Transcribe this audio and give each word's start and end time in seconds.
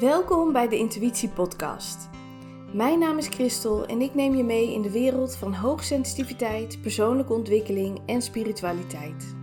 Welkom 0.00 0.52
bij 0.52 0.68
de 0.68 0.76
Intuïtie 0.76 1.28
Podcast. 1.28 2.08
Mijn 2.72 2.98
naam 2.98 3.18
is 3.18 3.26
Christel 3.26 3.86
en 3.86 4.00
ik 4.00 4.14
neem 4.14 4.34
je 4.34 4.44
mee 4.44 4.72
in 4.72 4.82
de 4.82 4.90
wereld 4.90 5.36
van 5.36 5.54
hoogsensitiviteit, 5.54 6.82
persoonlijke 6.82 7.32
ontwikkeling 7.32 8.00
en 8.06 8.22
spiritualiteit. 8.22 9.34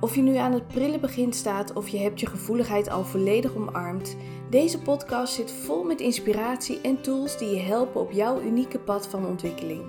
Of 0.00 0.14
je 0.14 0.22
nu 0.22 0.36
aan 0.36 0.52
het 0.52 0.68
prille 0.68 0.98
begin 0.98 1.32
staat 1.32 1.72
of 1.72 1.88
je 1.88 1.98
hebt 1.98 2.20
je 2.20 2.26
gevoeligheid 2.26 2.88
al 2.88 3.04
volledig 3.04 3.54
omarmd, 3.54 4.16
deze 4.50 4.82
podcast 4.82 5.34
zit 5.34 5.52
vol 5.52 5.84
met 5.84 6.00
inspiratie 6.00 6.80
en 6.80 7.00
tools 7.00 7.38
die 7.38 7.48
je 7.48 7.60
helpen 7.60 8.00
op 8.00 8.12
jouw 8.12 8.40
unieke 8.40 8.78
pad 8.78 9.06
van 9.06 9.26
ontwikkeling. 9.26 9.82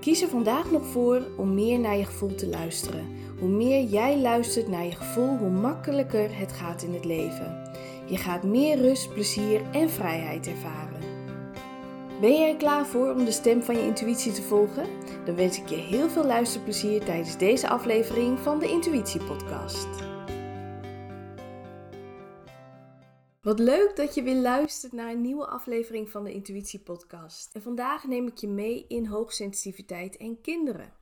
Kies 0.00 0.22
er 0.22 0.28
vandaag 0.28 0.70
nog 0.70 0.86
voor 0.86 1.22
om 1.36 1.54
meer 1.54 1.78
naar 1.78 1.96
je 1.96 2.04
gevoel 2.04 2.34
te 2.34 2.48
luisteren. 2.48 3.06
Hoe 3.38 3.48
meer 3.48 3.84
jij 3.84 4.20
luistert 4.20 4.68
naar 4.68 4.84
je 4.84 4.94
gevoel, 4.94 5.36
hoe 5.36 5.50
makkelijker 5.50 6.38
het 6.38 6.52
gaat 6.52 6.82
in 6.82 6.94
het 6.94 7.04
leven. 7.04 7.62
Je 8.10 8.16
gaat 8.16 8.42
meer 8.42 8.76
rust, 8.76 9.12
plezier 9.12 9.70
en 9.70 9.90
vrijheid 9.90 10.46
ervaren. 10.46 11.00
Ben 12.20 12.32
jij 12.32 12.50
er 12.50 12.56
klaar 12.56 12.86
voor 12.86 13.12
om 13.14 13.24
de 13.24 13.30
stem 13.30 13.62
van 13.62 13.74
je 13.74 13.82
intuïtie 13.82 14.32
te 14.32 14.42
volgen? 14.42 14.86
Dan 15.24 15.34
wens 15.34 15.58
ik 15.58 15.68
je 15.68 15.76
heel 15.76 16.08
veel 16.08 16.24
luisterplezier 16.24 17.04
tijdens 17.04 17.38
deze 17.38 17.68
aflevering 17.68 18.38
van 18.38 18.58
de 18.58 18.68
Intuïtie 18.68 19.24
Podcast. 19.24 19.88
Wat 23.40 23.58
leuk 23.58 23.96
dat 23.96 24.14
je 24.14 24.22
weer 24.22 24.40
luistert 24.40 24.92
naar 24.92 25.10
een 25.10 25.20
nieuwe 25.20 25.46
aflevering 25.46 26.10
van 26.10 26.24
de 26.24 26.32
Intuïtie 26.32 26.80
Podcast. 26.80 27.54
En 27.54 27.62
vandaag 27.62 28.04
neem 28.04 28.26
ik 28.26 28.36
je 28.36 28.48
mee 28.48 28.84
in 28.88 29.06
hoogsensitiviteit 29.06 30.16
en 30.16 30.40
kinderen. 30.40 30.99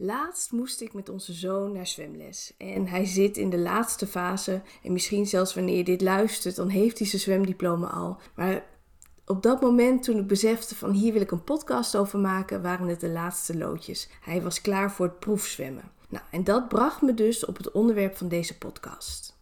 Laatst 0.00 0.52
moest 0.52 0.80
ik 0.80 0.92
met 0.92 1.08
onze 1.08 1.32
zoon 1.32 1.72
naar 1.72 1.86
zwemles. 1.86 2.54
En 2.58 2.86
hij 2.86 3.04
zit 3.04 3.36
in 3.36 3.50
de 3.50 3.58
laatste 3.58 4.06
fase. 4.06 4.62
En 4.82 4.92
misschien 4.92 5.26
zelfs 5.26 5.54
wanneer 5.54 5.76
je 5.76 5.84
dit 5.84 6.00
luistert, 6.00 6.56
dan 6.56 6.68
heeft 6.68 6.98
hij 6.98 7.06
zijn 7.06 7.22
zwemdiploma 7.22 7.86
al. 7.86 8.16
Maar 8.34 8.64
op 9.26 9.42
dat 9.42 9.60
moment, 9.60 10.02
toen 10.02 10.18
ik 10.18 10.26
besefte 10.26 10.74
van 10.74 10.90
hier 10.90 11.12
wil 11.12 11.22
ik 11.22 11.30
een 11.30 11.44
podcast 11.44 11.96
over 11.96 12.18
maken, 12.18 12.62
waren 12.62 12.88
het 12.88 13.00
de 13.00 13.08
laatste 13.08 13.56
loodjes. 13.56 14.08
Hij 14.20 14.42
was 14.42 14.60
klaar 14.60 14.92
voor 14.92 15.06
het 15.06 15.18
proefzwemmen. 15.18 15.90
Nou, 16.08 16.24
en 16.30 16.44
dat 16.44 16.68
bracht 16.68 17.02
me 17.02 17.14
dus 17.14 17.44
op 17.44 17.56
het 17.56 17.70
onderwerp 17.70 18.16
van 18.16 18.28
deze 18.28 18.58
podcast. 18.58 19.37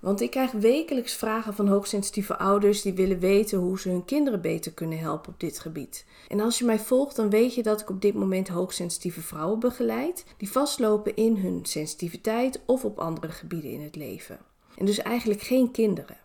Want 0.00 0.20
ik 0.20 0.30
krijg 0.30 0.50
wekelijks 0.52 1.14
vragen 1.14 1.54
van 1.54 1.68
hoogsensitieve 1.68 2.38
ouders 2.38 2.82
die 2.82 2.92
willen 2.92 3.18
weten 3.18 3.58
hoe 3.58 3.80
ze 3.80 3.88
hun 3.88 4.04
kinderen 4.04 4.40
beter 4.40 4.72
kunnen 4.72 4.98
helpen 4.98 5.32
op 5.32 5.40
dit 5.40 5.58
gebied. 5.58 6.04
En 6.28 6.40
als 6.40 6.58
je 6.58 6.64
mij 6.64 6.78
volgt, 6.78 7.16
dan 7.16 7.30
weet 7.30 7.54
je 7.54 7.62
dat 7.62 7.80
ik 7.80 7.90
op 7.90 8.02
dit 8.02 8.14
moment 8.14 8.48
hoogsensitieve 8.48 9.20
vrouwen 9.20 9.58
begeleid 9.58 10.24
die 10.36 10.50
vastlopen 10.50 11.16
in 11.16 11.36
hun 11.36 11.60
sensitiviteit 11.62 12.60
of 12.66 12.84
op 12.84 12.98
andere 12.98 13.32
gebieden 13.32 13.70
in 13.70 13.82
het 13.82 13.96
leven. 13.96 14.38
En 14.76 14.86
dus 14.86 14.98
eigenlijk 14.98 15.40
geen 15.40 15.70
kinderen. 15.70 16.16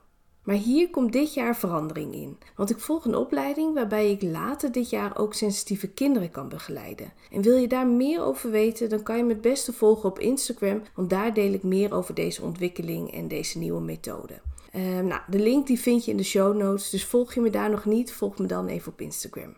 Maar 0.44 0.55
hier 0.55 0.89
komt 0.89 1.13
dit 1.13 1.33
jaar 1.33 1.55
verandering 1.55 2.13
in, 2.13 2.38
want 2.55 2.69
ik 2.69 2.80
volg 2.80 3.05
een 3.05 3.16
opleiding 3.16 3.73
waarbij 3.73 4.11
ik 4.11 4.22
later 4.22 4.72
dit 4.72 4.89
jaar 4.89 5.17
ook 5.17 5.33
sensitieve 5.33 5.88
kinderen 5.88 6.31
kan 6.31 6.50
begeleiden. 6.50 7.13
En 7.31 7.41
wil 7.41 7.58
je 7.58 7.67
daar 7.67 7.88
meer 7.88 8.22
over 8.22 8.52
weten, 8.52 8.89
dan 8.89 9.03
kan 9.03 9.17
je 9.17 9.23
me 9.23 9.33
het 9.33 9.41
beste 9.41 9.73
volgen 9.73 10.09
op 10.09 10.19
Instagram, 10.19 10.81
want 10.95 11.09
daar 11.09 11.33
deel 11.33 11.53
ik 11.53 11.63
meer 11.63 11.94
over 11.94 12.13
deze 12.13 12.41
ontwikkeling 12.41 13.13
en 13.13 13.27
deze 13.27 13.58
nieuwe 13.58 13.81
methode. 13.81 14.41
Uh, 14.75 15.00
nou, 15.00 15.22
de 15.27 15.39
link 15.39 15.67
die 15.67 15.80
vind 15.80 16.05
je 16.05 16.11
in 16.11 16.17
de 16.17 16.23
show 16.23 16.57
notes, 16.57 16.89
dus 16.89 17.05
volg 17.05 17.33
je 17.33 17.41
me 17.41 17.50
daar 17.50 17.69
nog 17.69 17.85
niet, 17.85 18.13
volg 18.13 18.38
me 18.38 18.45
dan 18.45 18.67
even 18.67 18.91
op 18.91 19.02
Instagram. 19.02 19.55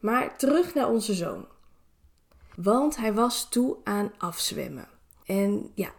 Maar 0.00 0.38
terug 0.38 0.74
naar 0.74 0.88
onze 0.88 1.14
zoon. 1.14 1.46
Want 2.56 2.96
hij 2.96 3.14
was 3.14 3.48
toe 3.48 3.76
aan 3.84 4.12
afzwemmen. 4.18 4.88
En 5.24 5.70
ja, 5.74 5.90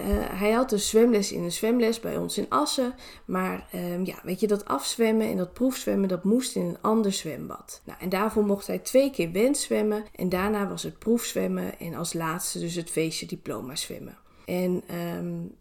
uh, 0.00 0.06
hij 0.38 0.50
had 0.50 0.70
dus 0.70 0.88
zwemles 0.88 1.32
in 1.32 1.42
een 1.42 1.52
zwemles 1.52 2.00
bij 2.00 2.16
ons 2.16 2.38
in 2.38 2.46
Assen. 2.48 2.94
Maar 3.24 3.68
um, 3.74 4.04
ja, 4.04 4.18
weet 4.22 4.40
je, 4.40 4.46
dat 4.46 4.64
afzwemmen 4.64 5.26
en 5.26 5.36
dat 5.36 5.52
proefzwemmen, 5.52 6.08
dat 6.08 6.24
moest 6.24 6.56
in 6.56 6.62
een 6.62 6.78
ander 6.80 7.12
zwembad. 7.12 7.82
Nou, 7.84 7.98
en 8.00 8.08
daarvoor 8.08 8.44
mocht 8.44 8.66
hij 8.66 8.78
twee 8.78 9.10
keer 9.10 9.32
wenszwemmen. 9.32 10.04
En 10.14 10.28
daarna 10.28 10.68
was 10.68 10.82
het 10.82 10.98
proefzwemmen 10.98 11.78
en 11.78 11.94
als 11.94 12.12
laatste 12.12 12.58
dus 12.58 12.74
het 12.74 12.90
feestje 12.90 13.26
diploma 13.26 13.76
zwemmen. 13.76 14.16
En 14.44 14.82
um, 15.18 15.54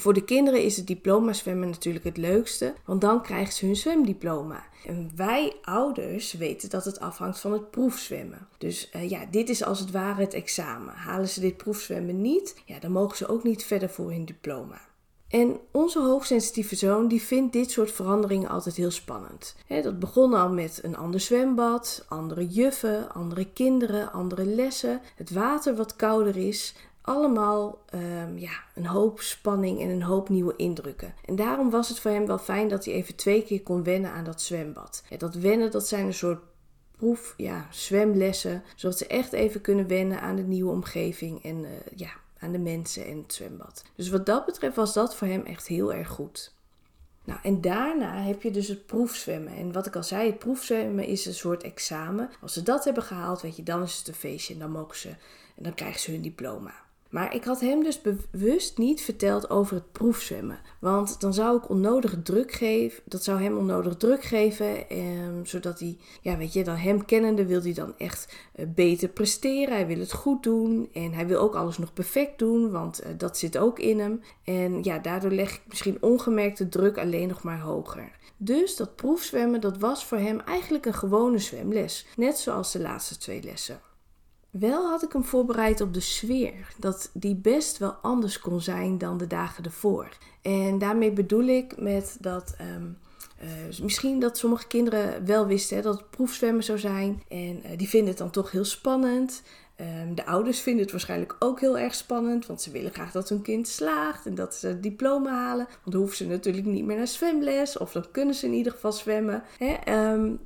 voor 0.00 0.14
de 0.14 0.24
kinderen 0.24 0.62
is 0.62 0.76
het 0.76 0.86
diploma 0.86 1.32
zwemmen 1.32 1.68
natuurlijk 1.68 2.04
het 2.04 2.16
leukste, 2.16 2.74
want 2.84 3.00
dan 3.00 3.22
krijgen 3.22 3.52
ze 3.52 3.66
hun 3.66 3.76
zwemdiploma. 3.76 4.64
En 4.86 5.10
wij 5.16 5.56
ouders 5.62 6.32
weten 6.32 6.70
dat 6.70 6.84
het 6.84 7.00
afhangt 7.00 7.40
van 7.40 7.52
het 7.52 7.70
proefzwemmen. 7.70 8.48
Dus 8.58 8.90
uh, 8.96 9.10
ja, 9.10 9.26
dit 9.30 9.48
is 9.48 9.64
als 9.64 9.80
het 9.80 9.90
ware 9.90 10.20
het 10.20 10.34
examen. 10.34 10.94
Halen 10.94 11.28
ze 11.28 11.40
dit 11.40 11.56
proefzwemmen 11.56 12.20
niet, 12.20 12.54
ja, 12.64 12.78
dan 12.78 12.92
mogen 12.92 13.16
ze 13.16 13.28
ook 13.28 13.44
niet 13.44 13.64
verder 13.64 13.88
voor 13.88 14.10
hun 14.10 14.24
diploma. 14.24 14.80
En 15.28 15.56
onze 15.70 16.00
hoogsensitieve 16.00 16.76
zoon 16.76 17.08
die 17.08 17.22
vindt 17.22 17.52
dit 17.52 17.70
soort 17.70 17.92
veranderingen 17.92 18.48
altijd 18.48 18.76
heel 18.76 18.90
spannend. 18.90 19.56
dat 19.68 19.98
begon 19.98 20.34
al 20.34 20.48
met 20.52 20.78
een 20.82 20.96
ander 20.96 21.20
zwembad, 21.20 22.04
andere 22.08 22.46
juffen, 22.46 23.12
andere 23.12 23.52
kinderen, 23.52 24.12
andere 24.12 24.44
lessen, 24.44 25.00
het 25.16 25.30
water 25.30 25.76
wat 25.76 25.96
kouder 25.96 26.36
is, 26.36 26.74
allemaal 27.06 27.78
um, 27.94 28.38
ja, 28.38 28.52
een 28.74 28.86
hoop 28.86 29.20
spanning 29.20 29.80
en 29.80 29.88
een 29.88 30.02
hoop 30.02 30.28
nieuwe 30.28 30.56
indrukken. 30.56 31.14
En 31.24 31.36
daarom 31.36 31.70
was 31.70 31.88
het 31.88 32.00
voor 32.00 32.10
hem 32.10 32.26
wel 32.26 32.38
fijn 32.38 32.68
dat 32.68 32.84
hij 32.84 32.94
even 32.94 33.16
twee 33.16 33.42
keer 33.42 33.62
kon 33.62 33.82
wennen 33.82 34.10
aan 34.10 34.24
dat 34.24 34.42
zwembad. 34.42 35.02
Ja, 35.08 35.16
dat 35.16 35.34
wennen, 35.34 35.70
dat 35.70 35.88
zijn 35.88 36.06
een 36.06 36.14
soort 36.14 36.40
proef, 36.96 37.34
ja, 37.36 37.66
zwemlessen, 37.70 38.62
zodat 38.76 38.98
ze 38.98 39.06
echt 39.06 39.32
even 39.32 39.60
kunnen 39.60 39.86
wennen 39.86 40.20
aan 40.20 40.36
de 40.36 40.42
nieuwe 40.42 40.70
omgeving 40.70 41.44
en 41.44 41.64
uh, 41.64 41.70
ja, 41.96 42.10
aan 42.38 42.52
de 42.52 42.58
mensen 42.58 43.06
en 43.06 43.18
het 43.18 43.32
zwembad. 43.32 43.82
Dus 43.94 44.08
wat 44.08 44.26
dat 44.26 44.46
betreft 44.46 44.76
was 44.76 44.92
dat 44.92 45.16
voor 45.16 45.28
hem 45.28 45.42
echt 45.42 45.66
heel 45.66 45.92
erg 45.92 46.08
goed. 46.08 46.54
Nou, 47.24 47.38
en 47.42 47.60
daarna 47.60 48.22
heb 48.22 48.42
je 48.42 48.50
dus 48.50 48.68
het 48.68 48.86
proefzwemmen. 48.86 49.56
En 49.56 49.72
wat 49.72 49.86
ik 49.86 49.96
al 49.96 50.02
zei, 50.02 50.26
het 50.26 50.38
proefzwemmen 50.38 51.04
is 51.04 51.26
een 51.26 51.34
soort 51.34 51.62
examen. 51.62 52.30
Als 52.40 52.52
ze 52.52 52.62
dat 52.62 52.84
hebben 52.84 53.02
gehaald, 53.02 53.42
weet 53.42 53.56
je, 53.56 53.62
dan 53.62 53.82
is 53.82 53.98
het 53.98 54.08
een 54.08 54.14
feestje 54.14 54.54
en 54.54 54.60
dan 54.60 54.70
mogen 54.70 54.96
ze 54.96 55.08
en 55.56 55.62
dan 55.62 55.74
krijgen 55.74 56.00
ze 56.00 56.10
hun 56.10 56.22
diploma. 56.22 56.74
Maar 57.10 57.34
ik 57.34 57.44
had 57.44 57.60
hem 57.60 57.82
dus 57.82 58.00
bewust 58.00 58.78
niet 58.78 59.00
verteld 59.00 59.50
over 59.50 59.74
het 59.74 59.92
proefzwemmen. 59.92 60.58
Want 60.80 61.20
dan 61.20 61.34
zou 61.34 61.56
ik 61.56 61.68
onnodige 61.68 62.22
druk 62.22 62.52
geven. 62.52 63.02
Dat 63.04 63.24
zou 63.24 63.42
hem 63.42 63.56
onnodig 63.56 63.96
druk 63.96 64.22
geven. 64.22 64.88
Ehm, 64.88 65.44
zodat 65.44 65.78
hij, 65.80 65.96
ja, 66.22 66.36
weet 66.36 66.52
je, 66.52 66.64
dan 66.64 66.76
hem 66.76 67.04
kennende 67.04 67.46
wil 67.46 67.62
hij 67.62 67.72
dan 67.72 67.94
echt 67.98 68.36
uh, 68.56 68.66
beter 68.74 69.08
presteren. 69.08 69.74
Hij 69.74 69.86
wil 69.86 69.98
het 69.98 70.12
goed 70.12 70.42
doen. 70.42 70.88
En 70.92 71.12
hij 71.12 71.26
wil 71.26 71.40
ook 71.40 71.54
alles 71.54 71.78
nog 71.78 71.92
perfect 71.92 72.38
doen. 72.38 72.70
Want 72.70 73.04
uh, 73.04 73.08
dat 73.16 73.38
zit 73.38 73.58
ook 73.58 73.78
in 73.78 73.98
hem. 73.98 74.20
En 74.44 74.82
ja, 74.82 74.98
daardoor 74.98 75.30
leg 75.30 75.54
ik 75.54 75.62
misschien 75.68 75.98
ongemerkte 76.00 76.68
druk 76.68 76.98
alleen 76.98 77.28
nog 77.28 77.42
maar 77.42 77.60
hoger. 77.60 78.10
Dus 78.36 78.76
dat 78.76 78.96
proefzwemmen, 78.96 79.60
dat 79.60 79.78
was 79.78 80.04
voor 80.04 80.18
hem 80.18 80.40
eigenlijk 80.40 80.86
een 80.86 80.94
gewone 80.94 81.38
zwemles. 81.38 82.06
Net 82.16 82.38
zoals 82.38 82.72
de 82.72 82.80
laatste 82.80 83.18
twee 83.18 83.42
lessen. 83.42 83.80
Wel 84.58 84.88
had 84.90 85.02
ik 85.02 85.12
hem 85.12 85.24
voorbereid 85.24 85.80
op 85.80 85.94
de 85.94 86.00
sfeer, 86.00 86.74
dat 86.78 87.10
die 87.12 87.34
best 87.34 87.78
wel 87.78 87.92
anders 87.92 88.40
kon 88.40 88.60
zijn 88.60 88.98
dan 88.98 89.18
de 89.18 89.26
dagen 89.26 89.64
ervoor. 89.64 90.08
En 90.42 90.78
daarmee 90.78 91.12
bedoel 91.12 91.44
ik 91.44 91.80
met 91.80 92.16
dat. 92.20 92.56
Um, 92.76 92.98
uh, 93.42 93.80
misschien 93.82 94.20
dat 94.20 94.38
sommige 94.38 94.66
kinderen 94.66 95.26
wel 95.26 95.46
wisten 95.46 95.82
dat 95.82 95.98
het 95.98 96.10
proefzwemmen 96.10 96.64
zou 96.64 96.78
zijn. 96.78 97.22
En 97.28 97.62
uh, 97.64 97.70
die 97.76 97.88
vinden 97.88 98.08
het 98.08 98.18
dan 98.18 98.30
toch 98.30 98.50
heel 98.50 98.64
spannend. 98.64 99.42
Um, 99.80 100.14
de 100.14 100.26
ouders 100.26 100.60
vinden 100.60 100.82
het 100.82 100.90
waarschijnlijk 100.90 101.36
ook 101.38 101.60
heel 101.60 101.78
erg 101.78 101.94
spannend, 101.94 102.46
want 102.46 102.62
ze 102.62 102.70
willen 102.70 102.92
graag 102.92 103.12
dat 103.12 103.28
hun 103.28 103.42
kind 103.42 103.68
slaagt 103.68 104.26
en 104.26 104.34
dat 104.34 104.54
ze 104.54 104.66
het 104.66 104.82
diploma 104.82 105.30
halen. 105.30 105.66
Want 105.66 105.90
dan 105.90 106.00
hoeven 106.00 106.16
ze 106.16 106.26
natuurlijk 106.26 106.66
niet 106.66 106.84
meer 106.84 106.96
naar 106.96 107.06
zwemles, 107.06 107.78
of 107.78 107.92
dan 107.92 108.04
kunnen 108.10 108.34
ze 108.34 108.46
in 108.46 108.52
ieder 108.52 108.72
geval 108.72 108.92
zwemmen. 108.92 109.42
Hè. 109.58 110.12
Um, 110.12 110.38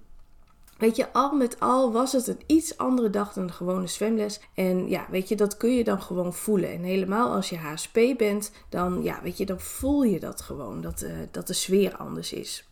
Weet 0.81 0.97
je, 0.97 1.13
al 1.13 1.33
met 1.33 1.61
al 1.61 1.93
was 1.93 2.13
het 2.13 2.27
een 2.27 2.41
iets 2.47 2.79
andere 2.79 3.11
dag 3.11 3.33
dan 3.33 3.47
de 3.47 3.53
gewone 3.53 3.87
zwemles. 3.87 4.41
En 4.55 4.89
ja, 4.89 5.07
weet 5.11 5.29
je, 5.29 5.37
dat 5.37 5.57
kun 5.57 5.75
je 5.75 5.85
dan 5.85 6.03
gewoon 6.03 6.35
voelen. 6.35 6.73
En 6.73 6.83
helemaal 6.83 7.33
als 7.33 7.49
je 7.49 7.57
HSP 7.57 7.99
bent, 8.17 8.53
dan, 8.69 9.03
ja, 9.03 9.21
weet 9.23 9.39
je, 9.39 9.47
dan 9.47 9.61
voel 9.61 10.03
je 10.03 10.21
dat 10.21 10.41
gewoon, 10.41 10.81
dat, 10.81 11.03
uh, 11.03 11.11
dat 11.31 11.47
de 11.47 11.53
sfeer 11.53 11.97
anders 11.97 12.33
is. 12.33 12.69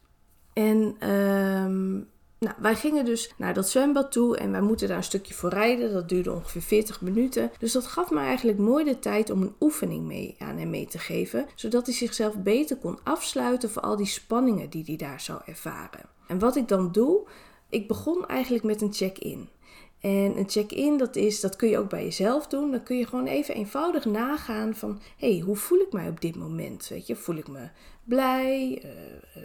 En 0.52 1.08
um, 1.10 2.08
nou, 2.38 2.55
wij 2.58 2.75
gingen 2.75 3.05
dus 3.05 3.32
naar 3.37 3.55
dat 3.55 3.69
zwembad 3.69 4.12
toe 4.12 4.37
en 4.37 4.50
wij 4.50 4.61
moeten 4.61 4.88
daar 4.88 4.96
een 4.96 5.02
stukje 5.02 5.34
voor 5.34 5.50
rijden. 5.50 5.93
Dat 5.93 6.08
duurde 6.08 6.32
ongeveer 6.32 6.62
40 6.62 7.00
minuten. 7.00 7.50
Dus 7.58 7.72
dat 7.72 7.87
gaf 7.87 8.11
me 8.11 8.20
eigenlijk 8.20 8.58
mooi 8.58 8.84
de 8.84 8.99
tijd 8.99 9.31
om 9.31 9.43
een 9.43 9.54
oefening 9.61 10.06
mee 10.06 10.34
aan 10.38 10.56
hem 10.56 10.70
mee 10.70 10.87
te 10.87 10.99
geven. 10.99 11.46
Zodat 11.54 11.87
hij 11.87 11.94
zichzelf 11.94 12.37
beter 12.37 12.76
kon 12.76 12.99
afsluiten 13.02 13.70
voor 13.70 13.82
al 13.82 13.96
die 13.96 14.06
spanningen 14.06 14.70
die 14.70 14.84
hij 14.87 14.96
daar 14.96 15.20
zou 15.20 15.40
ervaren. 15.46 16.08
En 16.26 16.38
wat 16.38 16.56
ik 16.56 16.69
dan 16.69 16.93
doe, 16.93 17.26
ik 17.68 17.88
begon 17.88 18.26
eigenlijk 18.26 18.64
met 18.64 18.82
een 18.82 18.92
check-in. 18.92 19.48
En 20.00 20.38
een 20.38 20.48
check-in, 20.48 20.96
dat, 20.96 21.16
is, 21.16 21.40
dat 21.40 21.56
kun 21.56 21.68
je 21.68 21.78
ook 21.78 21.88
bij 21.88 22.04
jezelf 22.04 22.46
doen. 22.46 22.70
Dan 22.70 22.82
kun 22.82 22.96
je 22.96 23.06
gewoon 23.06 23.26
even 23.26 23.54
eenvoudig 23.54 24.04
nagaan 24.04 24.74
van... 24.74 25.00
hey, 25.16 25.38
hoe 25.38 25.56
voel 25.56 25.78
ik 25.78 25.92
mij 25.92 26.08
op 26.08 26.20
dit 26.20 26.36
moment? 26.36 26.88
Weet 26.88 27.06
je, 27.06 27.16
voel 27.16 27.36
ik 27.36 27.48
me 27.48 27.68
blij, 28.04 28.82
uh, 28.84 28.90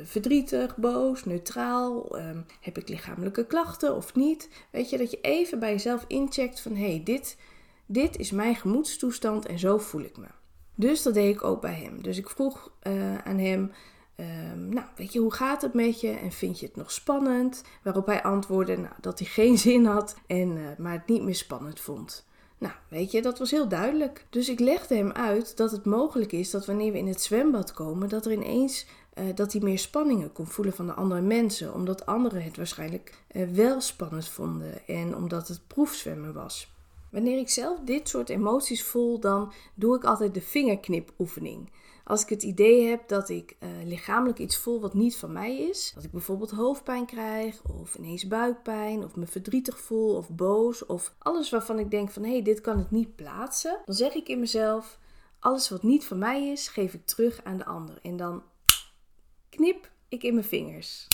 verdrietig, 0.04 0.78
boos, 0.78 1.26
neutraal? 1.26 2.18
Um, 2.18 2.46
heb 2.62 2.78
ik 2.78 2.90
lichamelijke 2.90 3.46
klachten 3.46 3.96
of 3.96 4.16
niet? 4.16 4.50
Weet 4.70 4.90
je, 4.90 4.98
dat 4.98 5.12
je 5.12 5.22
even 5.22 5.60
bij 5.60 5.72
jezelf 5.72 6.06
incheckt 6.08 6.60
van... 6.60 6.76
hey, 6.76 7.02
dit, 7.04 7.38
dit 7.86 8.18
is 8.18 8.32
mijn 8.32 8.56
gemoedstoestand 8.56 9.46
en 9.46 9.60
zo 9.60 9.78
voel 9.78 10.02
ik 10.02 10.18
me. 10.18 10.28
Dus 10.76 11.02
dat 11.04 11.14
deed 11.14 11.36
ik 11.36 11.44
ook 11.44 11.62
bij 11.62 11.74
hem. 11.74 12.02
Dus 12.02 12.18
ik 12.18 12.30
vroeg 12.30 12.72
uh, 12.84 13.18
aan 13.18 13.38
hem... 13.38 13.72
ehm, 14.16 14.70
nou, 14.70 14.86
weet 14.96 15.14
je, 15.14 15.20
hoe 15.20 15.34
gaat 15.34 15.62
het 15.62 15.74
met 15.74 16.02
je 16.02 16.10
en 16.10 16.32
vind 16.32 16.60
je 16.60 16.66
het 16.66 16.76
nog 16.76 16.92
spannend? 16.92 17.64
Waarop 17.84 18.06
hij 18.06 18.24
antwoordde 18.24 18.78
nou, 18.78 18.94
dat 19.02 19.20
hij 19.20 19.28
geen 19.28 19.58
zin 19.68 19.86
had, 19.86 20.16
en, 20.28 20.58
uh, 20.58 20.68
maar 20.78 20.94
het 20.94 21.08
niet 21.08 21.24
meer 21.24 21.36
spannend 21.36 21.80
vond. 21.80 22.26
Nou, 22.58 22.74
weet 22.88 23.12
je, 23.12 23.22
dat 23.22 23.40
was 23.40 23.52
heel 23.52 23.68
duidelijk. 23.68 24.26
Dus 24.30 24.50
ik 24.50 24.60
legde 24.60 24.96
hem 24.96 25.12
uit 25.12 25.58
dat 25.58 25.72
het 25.72 25.86
mogelijk 25.86 26.32
is 26.32 26.52
dat 26.52 26.66
wanneer 26.66 26.92
we 26.92 26.98
in 26.98 27.08
het 27.08 27.22
zwembad 27.22 27.74
komen, 27.74 28.10
dat 28.10 28.26
er 28.26 28.32
ineens 28.32 28.86
uh, 29.20 29.26
dat 29.36 29.52
hij 29.52 29.62
meer 29.62 29.80
spanningen 29.80 30.32
kon 30.32 30.48
voelen 30.48 30.74
van 30.74 30.86
de 30.86 30.94
andere 30.94 31.22
mensen, 31.22 31.74
omdat 31.74 32.06
anderen 32.06 32.44
het 32.44 32.58
waarschijnlijk 32.58 33.24
uh, 33.32 33.48
wel 33.50 33.82
spannend 33.82 34.28
vonden 34.28 34.88
en 34.88 35.16
omdat 35.16 35.48
het 35.48 35.68
proefzwemmen 35.68 36.34
was. 36.34 36.72
Wanneer 37.10 37.38
ik 37.38 37.50
zelf 37.50 37.80
dit 37.80 38.10
soort 38.10 38.30
emoties 38.30 38.84
voel, 38.84 39.20
dan 39.20 39.54
doe 39.74 39.96
ik 39.96 40.04
altijd 40.04 40.34
de 40.34 40.42
vingerknipoefening. 40.42 41.70
Als 42.04 42.22
ik 42.22 42.30
het 42.30 42.44
idee 42.44 42.88
heb 42.88 43.08
dat 43.08 43.30
ik 43.30 43.56
uh, 43.60 43.70
lichamelijk 43.84 44.40
iets 44.40 44.58
voel 44.58 44.82
wat 44.82 44.94
niet 44.94 45.18
van 45.18 45.32
mij 45.32 45.58
is, 45.58 45.92
dat 45.96 46.04
ik 46.04 46.12
bijvoorbeeld 46.12 46.52
hoofdpijn 46.52 47.06
krijg, 47.06 47.62
of 47.64 47.96
ineens 47.96 48.28
buikpijn, 48.28 49.04
of 49.04 49.16
me 49.16 49.26
verdrietig 49.26 49.80
voel, 49.80 50.16
of 50.16 50.30
boos, 50.30 50.86
of 50.86 51.16
alles 51.18 51.50
waarvan 51.50 51.80
ik 51.80 51.92
denk 51.92 52.10
van 52.10 52.24
hé, 52.24 52.32
hey, 52.32 52.42
dit 52.42 52.62
kan 52.62 52.80
ik 52.80 52.92
niet 52.92 53.16
plaatsen, 53.16 53.80
dan 53.86 53.96
zeg 53.96 54.14
ik 54.14 54.28
in 54.28 54.40
mezelf: 54.40 55.00
alles 55.40 55.70
wat 55.70 55.84
niet 55.84 56.06
van 56.06 56.18
mij 56.18 56.48
is, 56.48 56.68
geef 56.68 56.94
ik 56.94 57.06
terug 57.06 57.44
aan 57.44 57.58
de 57.58 57.66
ander. 57.66 58.00
En 58.02 58.18
dan 58.18 58.44
knip 59.50 59.92
ik 60.08 60.24
in 60.24 60.34
mijn 60.34 60.46
vingers. 60.46 61.08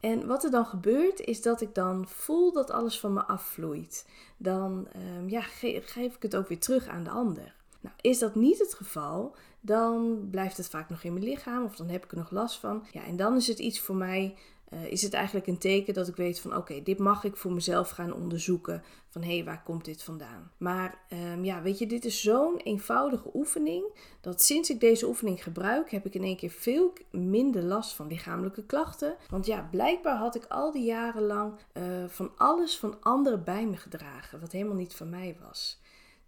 En 0.00 0.26
wat 0.26 0.44
er 0.44 0.50
dan 0.50 0.66
gebeurt, 0.66 1.20
is 1.20 1.42
dat 1.42 1.60
ik 1.60 1.74
dan 1.74 2.08
voel 2.08 2.52
dat 2.52 2.70
alles 2.70 3.00
van 3.00 3.12
me 3.12 3.24
afvloeit. 3.24 4.08
Dan 4.36 4.88
um, 5.16 5.28
ja, 5.28 5.40
geef 5.40 6.14
ik 6.14 6.22
het 6.22 6.36
ook 6.36 6.48
weer 6.48 6.58
terug 6.58 6.88
aan 6.88 7.04
de 7.04 7.10
ander. 7.10 7.54
Nou, 7.80 7.94
is 8.00 8.18
dat 8.18 8.34
niet 8.34 8.58
het 8.58 8.74
geval, 8.74 9.34
dan 9.60 10.28
blijft 10.30 10.56
het 10.56 10.68
vaak 10.68 10.88
nog 10.88 11.02
in 11.02 11.12
mijn 11.12 11.24
lichaam 11.24 11.64
of 11.64 11.76
dan 11.76 11.88
heb 11.88 12.04
ik 12.04 12.10
er 12.10 12.16
nog 12.16 12.30
last 12.30 12.58
van. 12.58 12.84
Ja, 12.92 13.04
en 13.04 13.16
dan 13.16 13.36
is 13.36 13.46
het 13.46 13.58
iets 13.58 13.80
voor 13.80 13.96
mij 13.96 14.34
uh, 14.70 14.90
is 14.90 15.02
het 15.02 15.12
eigenlijk 15.12 15.46
een 15.46 15.58
teken 15.58 15.94
dat 15.94 16.08
ik 16.08 16.16
weet 16.16 16.40
van 16.40 16.56
oké, 16.56 16.82
dit 16.82 16.98
mag 16.98 17.24
ik 17.24 17.36
voor 17.36 17.52
mezelf 17.52 17.90
gaan 17.90 18.12
onderzoeken. 18.12 18.82
Van 19.08 19.22
hé, 19.22 19.34
hey, 19.34 19.44
waar 19.44 19.62
komt 19.62 19.84
dit 19.84 20.02
vandaan? 20.02 20.50
Maar 20.56 20.98
um, 21.32 21.44
ja, 21.44 21.62
weet 21.62 21.78
je, 21.78 21.86
dit 21.86 22.04
is 22.04 22.22
zo'n 22.22 22.56
eenvoudige 22.56 23.30
oefening 23.34 23.84
dat 24.20 24.42
sinds 24.42 24.70
ik 24.70 24.80
deze 24.80 25.06
oefening 25.06 25.42
gebruik, 25.42 25.90
heb 25.90 26.06
ik 26.06 26.14
in 26.14 26.22
één 26.22 26.36
keer 26.36 26.50
veel 26.50 26.92
minder 27.10 27.62
last 27.62 27.92
van 27.92 28.06
lichamelijke 28.06 28.64
klachten. 28.64 29.16
Want 29.28 29.46
ja, 29.46 29.68
blijkbaar 29.70 30.16
had 30.16 30.34
ik 30.34 30.44
al 30.48 30.72
die 30.72 30.84
jaren 30.84 31.22
lang 31.22 31.52
uh, 31.72 31.84
van 32.06 32.30
alles 32.36 32.78
van 32.78 32.96
anderen 33.00 33.44
bij 33.44 33.66
me 33.66 33.76
gedragen, 33.76 34.40
wat 34.40 34.52
helemaal 34.52 34.76
niet 34.76 34.94
van 34.94 35.10
mij 35.10 35.36
was. 35.44 35.80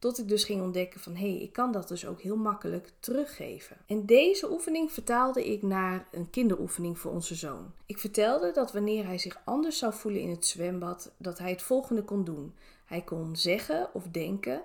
Tot 0.03 0.19
ik 0.19 0.29
dus 0.29 0.45
ging 0.45 0.63
ontdekken 0.63 1.01
van 1.01 1.15
hé, 1.15 1.31
hey, 1.31 1.41
ik 1.41 1.53
kan 1.53 1.73
dat 1.73 1.89
dus 1.89 2.07
ook 2.07 2.21
heel 2.21 2.37
makkelijk 2.37 2.93
teruggeven. 3.01 3.77
En 3.87 4.07
deze 4.07 4.51
oefening 4.51 4.93
vertaalde 4.93 5.53
ik 5.53 5.63
naar 5.63 6.07
een 6.11 6.31
kinderoefening 6.31 6.99
voor 6.99 7.13
onze 7.13 7.35
zoon. 7.35 7.73
Ik 7.87 7.99
vertelde 7.99 8.53
dat 8.53 8.73
wanneer 8.73 9.07
hij 9.07 9.19
zich 9.19 9.41
anders 9.45 9.79
zou 9.79 9.93
voelen 9.93 10.21
in 10.21 10.31
het 10.31 10.47
zwembad, 10.47 11.13
dat 11.17 11.39
hij 11.39 11.51
het 11.51 11.63
volgende 11.63 12.03
kon 12.03 12.25
doen. 12.25 12.55
Hij 12.85 13.03
kon 13.03 13.37
zeggen 13.37 13.89
of 13.95 14.05
denken: 14.09 14.63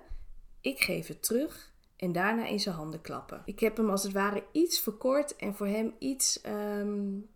ik 0.60 0.80
geef 0.80 1.06
het 1.06 1.22
terug 1.22 1.72
en 1.96 2.12
daarna 2.12 2.46
in 2.46 2.60
zijn 2.60 2.74
handen 2.74 3.00
klappen. 3.00 3.42
Ik 3.44 3.60
heb 3.60 3.76
hem 3.76 3.90
als 3.90 4.02
het 4.02 4.12
ware 4.12 4.42
iets 4.52 4.80
verkort 4.80 5.36
en 5.36 5.54
voor 5.54 5.66
hem 5.66 5.94
iets 5.98 6.40
um, 6.46 7.28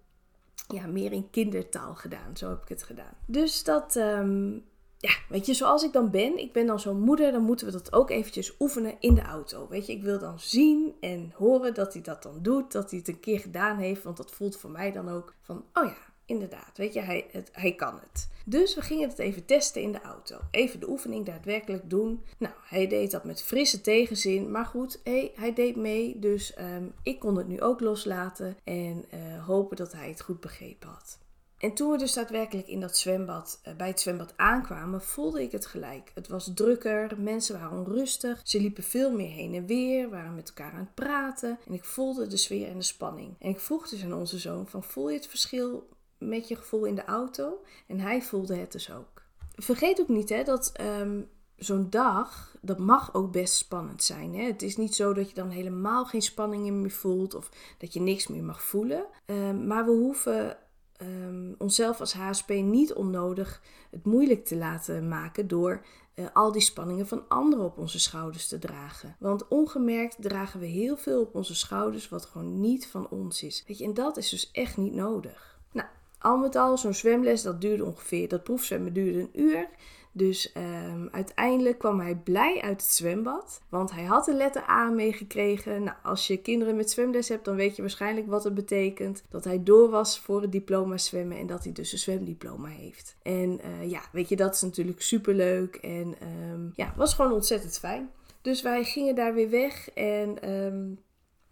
ja, 0.68 0.86
meer 0.86 1.12
in 1.12 1.30
kindertaal 1.30 1.94
gedaan. 1.94 2.36
Zo 2.36 2.48
heb 2.48 2.62
ik 2.62 2.68
het 2.68 2.82
gedaan. 2.82 3.14
Dus 3.26 3.64
dat 3.64 3.96
um, 3.96 4.64
ja, 5.02 5.12
weet 5.28 5.46
je, 5.46 5.54
zoals 5.54 5.82
ik 5.82 5.92
dan 5.92 6.10
ben, 6.10 6.38
ik 6.38 6.52
ben 6.52 6.66
dan 6.66 6.80
zo'n 6.80 7.00
moeder, 7.00 7.32
dan 7.32 7.42
moeten 7.42 7.66
we 7.66 7.72
dat 7.72 7.92
ook 7.92 8.10
eventjes 8.10 8.54
oefenen 8.58 8.94
in 9.00 9.14
de 9.14 9.22
auto. 9.22 9.68
Weet 9.68 9.86
je, 9.86 9.92
ik 9.92 10.02
wil 10.02 10.18
dan 10.18 10.40
zien 10.40 10.94
en 11.00 11.32
horen 11.36 11.74
dat 11.74 11.92
hij 11.92 12.02
dat 12.02 12.22
dan 12.22 12.38
doet, 12.42 12.72
dat 12.72 12.90
hij 12.90 12.98
het 12.98 13.08
een 13.08 13.20
keer 13.20 13.38
gedaan 13.38 13.78
heeft, 13.78 14.02
want 14.02 14.16
dat 14.16 14.30
voelt 14.30 14.56
voor 14.56 14.70
mij 14.70 14.92
dan 14.92 15.08
ook 15.08 15.34
van, 15.40 15.64
oh 15.74 15.84
ja, 15.84 15.96
inderdaad, 16.26 16.70
weet 16.76 16.92
je, 16.92 17.00
hij, 17.00 17.26
het, 17.30 17.48
hij 17.52 17.74
kan 17.74 18.00
het. 18.00 18.28
Dus 18.44 18.74
we 18.74 18.80
gingen 18.80 19.08
het 19.08 19.18
even 19.18 19.44
testen 19.44 19.82
in 19.82 19.92
de 19.92 20.00
auto. 20.00 20.38
Even 20.50 20.80
de 20.80 20.88
oefening 20.88 21.26
daadwerkelijk 21.26 21.90
doen. 21.90 22.24
Nou, 22.38 22.54
hij 22.62 22.86
deed 22.86 23.10
dat 23.10 23.24
met 23.24 23.42
frisse 23.42 23.80
tegenzin, 23.80 24.50
maar 24.50 24.66
goed, 24.66 25.00
hij 25.34 25.52
deed 25.54 25.76
mee, 25.76 26.18
dus 26.18 26.58
um, 26.58 26.92
ik 27.02 27.18
kon 27.18 27.36
het 27.36 27.48
nu 27.48 27.60
ook 27.60 27.80
loslaten 27.80 28.56
en 28.64 29.04
uh, 29.14 29.46
hopen 29.46 29.76
dat 29.76 29.92
hij 29.92 30.08
het 30.08 30.20
goed 30.20 30.40
begrepen 30.40 30.88
had. 30.88 31.18
En 31.62 31.74
toen 31.74 31.90
we 31.90 31.98
dus 31.98 32.12
daadwerkelijk 32.12 32.66
in 32.66 32.80
dat 32.80 32.96
zwembad, 32.96 33.60
uh, 33.68 33.74
bij 33.74 33.88
het 33.88 34.00
zwembad 34.00 34.32
aankwamen, 34.36 35.02
voelde 35.02 35.42
ik 35.42 35.52
het 35.52 35.66
gelijk. 35.66 36.10
Het 36.14 36.28
was 36.28 36.50
drukker, 36.54 37.20
mensen 37.20 37.60
waren 37.60 37.78
onrustig, 37.78 38.40
ze 38.44 38.60
liepen 38.60 38.82
veel 38.82 39.12
meer 39.12 39.30
heen 39.30 39.54
en 39.54 39.66
weer, 39.66 40.10
waren 40.10 40.34
met 40.34 40.48
elkaar 40.48 40.72
aan 40.72 40.78
het 40.78 40.94
praten. 40.94 41.58
En 41.66 41.74
ik 41.74 41.84
voelde 41.84 42.26
de 42.26 42.36
sfeer 42.36 42.68
en 42.68 42.76
de 42.76 42.84
spanning. 42.84 43.34
En 43.38 43.50
ik 43.50 43.60
vroeg 43.60 43.88
dus 43.88 44.04
aan 44.04 44.14
onze 44.14 44.38
zoon 44.38 44.66
van, 44.66 44.82
voel 44.82 45.08
je 45.08 45.16
het 45.16 45.26
verschil 45.26 45.88
met 46.18 46.48
je 46.48 46.56
gevoel 46.56 46.84
in 46.84 46.94
de 46.94 47.04
auto? 47.04 47.62
En 47.86 48.00
hij 48.00 48.22
voelde 48.22 48.56
het 48.56 48.72
dus 48.72 48.92
ook. 48.92 49.22
Vergeet 49.54 50.00
ook 50.00 50.08
niet 50.08 50.28
hè, 50.28 50.42
dat 50.42 50.72
um, 51.00 51.28
zo'n 51.56 51.86
dag, 51.90 52.56
dat 52.60 52.78
mag 52.78 53.14
ook 53.14 53.32
best 53.32 53.54
spannend 53.54 54.02
zijn. 54.02 54.34
Hè? 54.34 54.44
Het 54.44 54.62
is 54.62 54.76
niet 54.76 54.94
zo 54.94 55.12
dat 55.12 55.28
je 55.28 55.34
dan 55.34 55.50
helemaal 55.50 56.04
geen 56.04 56.22
spanning 56.22 56.70
meer 56.70 56.90
voelt 56.90 57.34
of 57.34 57.48
dat 57.78 57.92
je 57.92 58.00
niks 58.00 58.26
meer 58.26 58.44
mag 58.44 58.62
voelen. 58.62 59.04
Um, 59.26 59.66
maar 59.66 59.84
we 59.84 59.90
hoeven 59.90 60.56
um, 61.02 61.54
onszelf 61.58 62.00
als 62.00 62.12
HSP 62.12 62.48
niet 62.48 62.92
onnodig 62.92 63.62
het 63.90 64.04
moeilijk 64.04 64.44
te 64.44 64.56
laten 64.56 65.08
maken 65.08 65.48
door 65.48 65.84
uh, 66.14 66.26
al 66.32 66.52
die 66.52 66.62
spanningen 66.62 67.06
van 67.06 67.28
anderen 67.28 67.64
op 67.64 67.78
onze 67.78 68.00
schouders 68.00 68.48
te 68.48 68.58
dragen. 68.58 69.16
Want 69.18 69.48
ongemerkt 69.48 70.16
dragen 70.20 70.60
we 70.60 70.66
heel 70.66 70.96
veel 70.96 71.20
op 71.20 71.34
onze 71.34 71.54
schouders 71.54 72.08
wat 72.08 72.24
gewoon 72.24 72.60
niet 72.60 72.86
van 72.86 73.08
ons 73.08 73.42
is. 73.42 73.64
Weet 73.66 73.78
je, 73.78 73.84
en 73.84 73.94
dat 73.94 74.16
is 74.16 74.28
dus 74.28 74.50
echt 74.50 74.76
niet 74.76 74.94
nodig. 74.94 75.58
Nou, 75.72 75.88
al 76.18 76.36
met 76.36 76.56
al, 76.56 76.78
zo'n 76.78 76.94
zwemles 76.94 77.42
dat 77.42 77.60
duurde 77.60 77.84
ongeveer, 77.84 78.28
dat 78.28 78.42
proefzwemmen 78.42 78.92
duurde 78.92 79.18
een 79.20 79.40
uur. 79.40 79.68
Dus 80.12 80.52
um, 80.56 81.08
uiteindelijk 81.12 81.78
kwam 81.78 82.00
hij 82.00 82.16
blij 82.16 82.60
uit 82.62 82.80
het 82.82 82.90
zwembad, 82.90 83.60
want 83.68 83.90
hij 83.90 84.04
had 84.04 84.24
de 84.24 84.34
letter 84.34 84.68
A 84.68 84.90
meegekregen. 84.90 85.82
Nou, 85.82 85.96
als 86.02 86.26
je 86.26 86.36
kinderen 86.36 86.76
met 86.76 86.90
zwemles 86.90 87.28
hebt, 87.28 87.44
dan 87.44 87.56
weet 87.56 87.76
je 87.76 87.82
waarschijnlijk 87.82 88.26
wat 88.26 88.44
het 88.44 88.54
betekent. 88.54 89.22
Dat 89.28 89.44
hij 89.44 89.62
door 89.62 89.90
was 89.90 90.18
voor 90.20 90.42
het 90.42 90.52
diploma 90.52 90.98
zwemmen 90.98 91.38
en 91.38 91.46
dat 91.46 91.64
hij 91.64 91.72
dus 91.72 91.92
een 91.92 91.98
zwemdiploma 91.98 92.68
heeft. 92.68 93.16
En 93.22 93.60
uh, 93.64 93.90
ja, 93.90 94.00
weet 94.12 94.28
je, 94.28 94.36
dat 94.36 94.54
is 94.54 94.60
natuurlijk 94.60 95.02
superleuk 95.02 95.76
en 95.76 96.14
um, 96.50 96.72
ja, 96.76 96.92
was 96.96 97.14
gewoon 97.14 97.32
ontzettend 97.32 97.78
fijn. 97.78 98.10
Dus 98.40 98.62
wij 98.62 98.84
gingen 98.84 99.14
daar 99.14 99.34
weer 99.34 99.50
weg 99.50 99.90
en 99.90 100.50
um, 100.50 100.98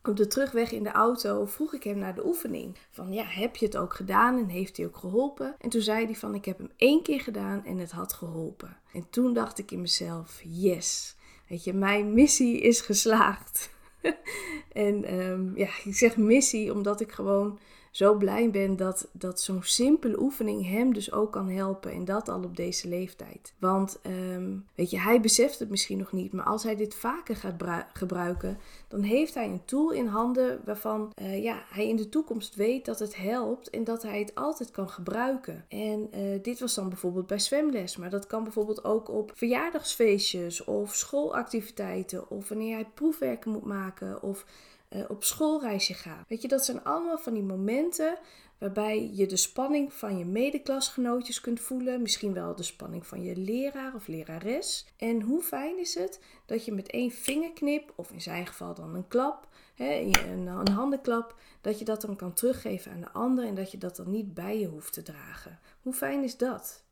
op 0.02 0.16
de 0.16 0.26
terugweg 0.26 0.72
in 0.72 0.82
de 0.82 0.92
auto 0.92 1.44
vroeg 1.46 1.74
ik 1.74 1.82
hem 1.82 1.98
naar 1.98 2.14
de 2.14 2.26
oefening. 2.26 2.76
Van 2.90 3.12
ja, 3.12 3.24
heb 3.24 3.56
je 3.56 3.66
het 3.66 3.76
ook 3.76 3.94
gedaan 3.94 4.38
en 4.38 4.48
heeft 4.48 4.76
hij 4.76 4.86
ook 4.86 4.96
geholpen? 4.96 5.54
En 5.58 5.68
toen 5.68 5.80
zei 5.80 6.04
hij 6.04 6.14
van 6.14 6.34
ik 6.34 6.44
heb 6.44 6.58
hem 6.58 6.70
één 6.76 7.02
keer 7.02 7.20
gedaan 7.20 7.64
en 7.64 7.78
het 7.78 7.90
had 7.90 8.12
geholpen. 8.12 8.76
En 8.92 9.06
toen 9.10 9.32
dacht 9.32 9.58
ik 9.58 9.70
in 9.70 9.80
mezelf, 9.80 10.40
yes, 10.44 11.16
weet 11.48 11.64
je, 11.64 11.72
mijn 11.72 12.14
missie 12.14 12.60
is 12.60 12.80
geslaagd. 12.80 13.70
en 14.72 15.20
um, 15.20 15.56
ja, 15.56 15.68
ik 15.84 15.94
zeg 15.94 16.16
missie 16.16 16.72
omdat 16.72 17.00
ik 17.00 17.12
gewoon 17.12 17.58
zo 17.90 18.14
blij 18.14 18.50
ben 18.50 18.76
dat, 18.76 19.08
dat 19.12 19.40
zo'n 19.40 19.62
simpele 19.62 20.20
oefening 20.20 20.68
hem 20.68 20.92
dus 20.92 21.12
ook 21.12 21.32
kan 21.32 21.48
helpen. 21.48 21.92
En 21.92 22.04
dat 22.04 22.28
al 22.28 22.42
op 22.42 22.56
deze 22.56 22.88
leeftijd. 22.88 23.54
Want 23.58 23.98
um, 24.06 24.66
weet 24.74 24.90
je, 24.90 25.00
hij 25.00 25.20
beseft 25.20 25.58
het 25.58 25.70
misschien 25.70 25.98
nog 25.98 26.12
niet. 26.12 26.32
Maar 26.32 26.44
als 26.44 26.62
hij 26.62 26.76
dit 26.76 26.94
vaker 26.94 27.36
gaat 27.36 27.86
gebruiken, 27.92 28.58
dan 28.88 29.00
heeft 29.00 29.34
hij 29.34 29.44
een 29.44 29.64
tool 29.64 29.90
in 29.90 30.06
handen 30.06 30.60
waarvan 30.64 31.12
uh, 31.22 31.42
ja, 31.42 31.62
hij 31.68 31.88
in 31.88 31.96
de 31.96 32.08
toekomst 32.08 32.54
weet 32.54 32.84
dat 32.84 32.98
het 32.98 33.16
helpt. 33.16 33.70
En 33.70 33.84
dat 33.84 34.02
hij 34.02 34.18
het 34.18 34.34
altijd 34.34 34.70
kan 34.70 34.88
gebruiken. 34.88 35.64
En 35.68 36.08
uh, 36.14 36.42
dit 36.42 36.60
was 36.60 36.74
dan 36.74 36.88
bijvoorbeeld 36.88 37.26
bij 37.26 37.38
zwemles. 37.38 37.96
Maar 37.96 38.10
dat 38.10 38.26
kan 38.26 38.42
bijvoorbeeld 38.42 38.84
ook 38.84 39.08
op 39.08 39.32
verjaardagsfeestjes 39.34 40.64
of 40.64 40.94
schoolactiviteiten. 40.94 42.30
Of 42.30 42.48
wanneer 42.48 42.74
hij 42.74 42.86
proefwerken 42.94 43.50
moet 43.50 43.64
maken. 43.64 44.22
Of 44.22 44.44
uh, 44.90 45.04
op 45.08 45.24
schoolreisje 45.24 45.94
gaan. 45.94 46.24
Weet 46.28 46.42
je, 46.42 46.48
dat 46.48 46.64
zijn 46.64 46.84
allemaal 46.84 47.18
van 47.18 47.34
die 47.34 47.42
momenten 47.42 48.18
waarbij 48.58 49.10
je 49.12 49.26
de 49.26 49.36
spanning 49.36 49.92
van 49.92 50.18
je 50.18 50.24
medeklasgenootjes 50.24 51.40
kunt 51.40 51.60
voelen. 51.60 52.02
Misschien 52.02 52.32
wel 52.32 52.56
de 52.56 52.62
spanning 52.62 53.06
van 53.06 53.22
je 53.22 53.36
leraar 53.36 53.94
of 53.94 54.06
lerares. 54.06 54.86
En 54.96 55.22
hoe 55.22 55.42
fijn 55.42 55.78
is 55.78 55.94
het 55.94 56.20
dat 56.46 56.64
je 56.64 56.72
met 56.72 56.90
één 56.90 57.10
vingerknip, 57.10 57.92
of 57.96 58.10
in 58.10 58.20
zijn 58.20 58.46
geval 58.46 58.74
dan 58.74 58.94
een 58.94 59.08
klap, 59.08 59.48
een, 59.76 60.14
een 60.48 60.68
handenklap, 60.68 61.34
dat 61.60 61.78
je 61.78 61.84
dat 61.84 62.00
dan 62.00 62.16
kan 62.16 62.32
teruggeven 62.32 62.92
aan 62.92 63.00
de 63.00 63.10
ander 63.10 63.44
en 63.44 63.54
dat 63.54 63.70
je 63.70 63.78
dat 63.78 63.96
dan 63.96 64.10
niet 64.10 64.34
bij 64.34 64.58
je 64.58 64.66
hoeft 64.66 64.92
te 64.92 65.02
dragen. 65.02 65.58
Hoe 65.82 65.92
fijn 65.92 66.22
is 66.22 66.36
dat? 66.36 66.84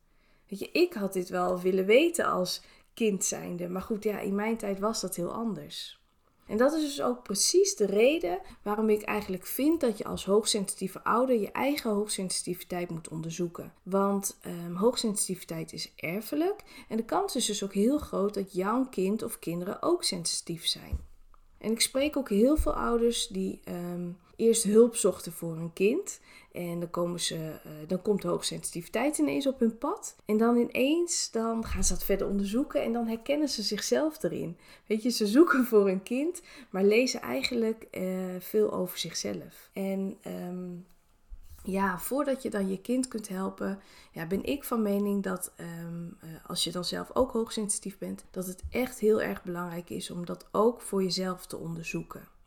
Weet 0.48 0.58
je, 0.58 0.70
ik 0.70 0.92
had 0.92 1.12
dit 1.12 1.28
wel 1.28 1.60
willen 1.60 1.86
weten 1.86 2.24
als 2.24 2.62
kind 2.94 3.24
zijnde. 3.24 3.68
Maar 3.68 3.82
goed, 3.82 4.04
ja, 4.04 4.20
in 4.20 4.34
mijn 4.34 4.56
tijd 4.56 4.78
was 4.78 5.00
dat 5.00 5.16
heel 5.16 5.32
anders. 5.32 6.00
En 6.48 6.56
dat 6.56 6.72
is 6.72 6.82
dus 6.82 7.02
ook 7.02 7.22
precies 7.22 7.76
de 7.76 7.86
reden 7.86 8.40
waarom 8.62 8.88
ik 8.88 9.02
eigenlijk 9.02 9.46
vind 9.46 9.80
dat 9.80 9.98
je 9.98 10.04
als 10.04 10.24
hoogsensitieve 10.24 11.04
ouder 11.04 11.40
je 11.40 11.52
eigen 11.52 11.90
hoogsensitiviteit 11.90 12.90
moet 12.90 13.08
onderzoeken. 13.08 13.72
Want 13.82 14.38
um, 14.46 14.74
hoogsensitiviteit 14.76 15.72
is 15.72 15.92
erfelijk 15.96 16.62
en 16.88 16.96
de 16.96 17.04
kans 17.04 17.36
is 17.36 17.46
dus 17.46 17.64
ook 17.64 17.74
heel 17.74 17.98
groot 17.98 18.34
dat 18.34 18.52
jouw 18.52 18.86
kind 18.90 19.22
of 19.22 19.38
kinderen 19.38 19.82
ook 19.82 20.04
sensitief 20.04 20.66
zijn. 20.66 21.00
En 21.58 21.70
ik 21.70 21.80
spreek 21.80 22.16
ook 22.16 22.28
heel 22.28 22.56
veel 22.56 22.74
ouders 22.74 23.26
die 23.26 23.60
um, 23.68 24.18
eerst 24.38 24.62
hulp 24.62 24.96
zochten 24.96 25.32
voor 25.32 25.56
een 25.56 25.72
kind. 25.72 26.20
En 26.52 26.80
dan, 26.80 26.90
komen 26.90 27.20
ze, 27.20 27.34
uh, 27.34 27.72
dan 27.86 28.02
komt 28.02 28.22
hoogsensitiviteit 28.22 29.18
ineens 29.18 29.46
op 29.46 29.58
hun 29.58 29.78
pad. 29.78 30.16
En 30.24 30.36
dan 30.36 30.56
ineens 30.56 31.30
dan 31.30 31.66
gaan 31.66 31.84
ze 31.84 31.92
dat 31.92 32.04
verder 32.04 32.28
onderzoeken 32.28 32.82
en 32.82 32.92
dan 32.92 33.06
herkennen 33.06 33.48
ze 33.48 33.62
zichzelf 33.62 34.22
erin. 34.22 34.56
Weet 34.86 35.02
je, 35.02 35.10
ze 35.10 35.26
zoeken 35.26 35.64
voor 35.64 35.88
een 35.88 36.02
kind, 36.02 36.42
maar 36.70 36.84
lezen 36.84 37.20
eigenlijk 37.20 37.86
uh, 37.90 38.34
veel 38.38 38.72
over 38.72 38.98
zichzelf. 38.98 39.70
En 39.72 40.18
um, 40.26 40.86
ja, 41.62 41.98
voordat 41.98 42.42
je 42.42 42.50
dan 42.50 42.68
je 42.68 42.80
kind 42.80 43.08
kunt 43.08 43.28
helpen, 43.28 43.80
ja, 44.12 44.26
ben 44.26 44.44
ik 44.44 44.64
van 44.64 44.82
mening 44.82 45.22
dat 45.22 45.52
um, 45.60 46.16
uh, 46.24 46.30
als 46.46 46.64
je 46.64 46.72
dan 46.72 46.84
zelf 46.84 47.10
ook 47.12 47.32
hoogsensitief 47.32 47.98
bent, 47.98 48.24
dat 48.30 48.46
het 48.46 48.62
echt 48.70 48.98
heel 48.98 49.22
erg 49.22 49.42
belangrijk 49.42 49.90
is 49.90 50.10
om 50.10 50.26
dat 50.26 50.48
ook 50.52 50.80
voor 50.80 51.02
jezelf 51.02 51.46
te 51.46 51.56
onderzoeken. 51.56 52.37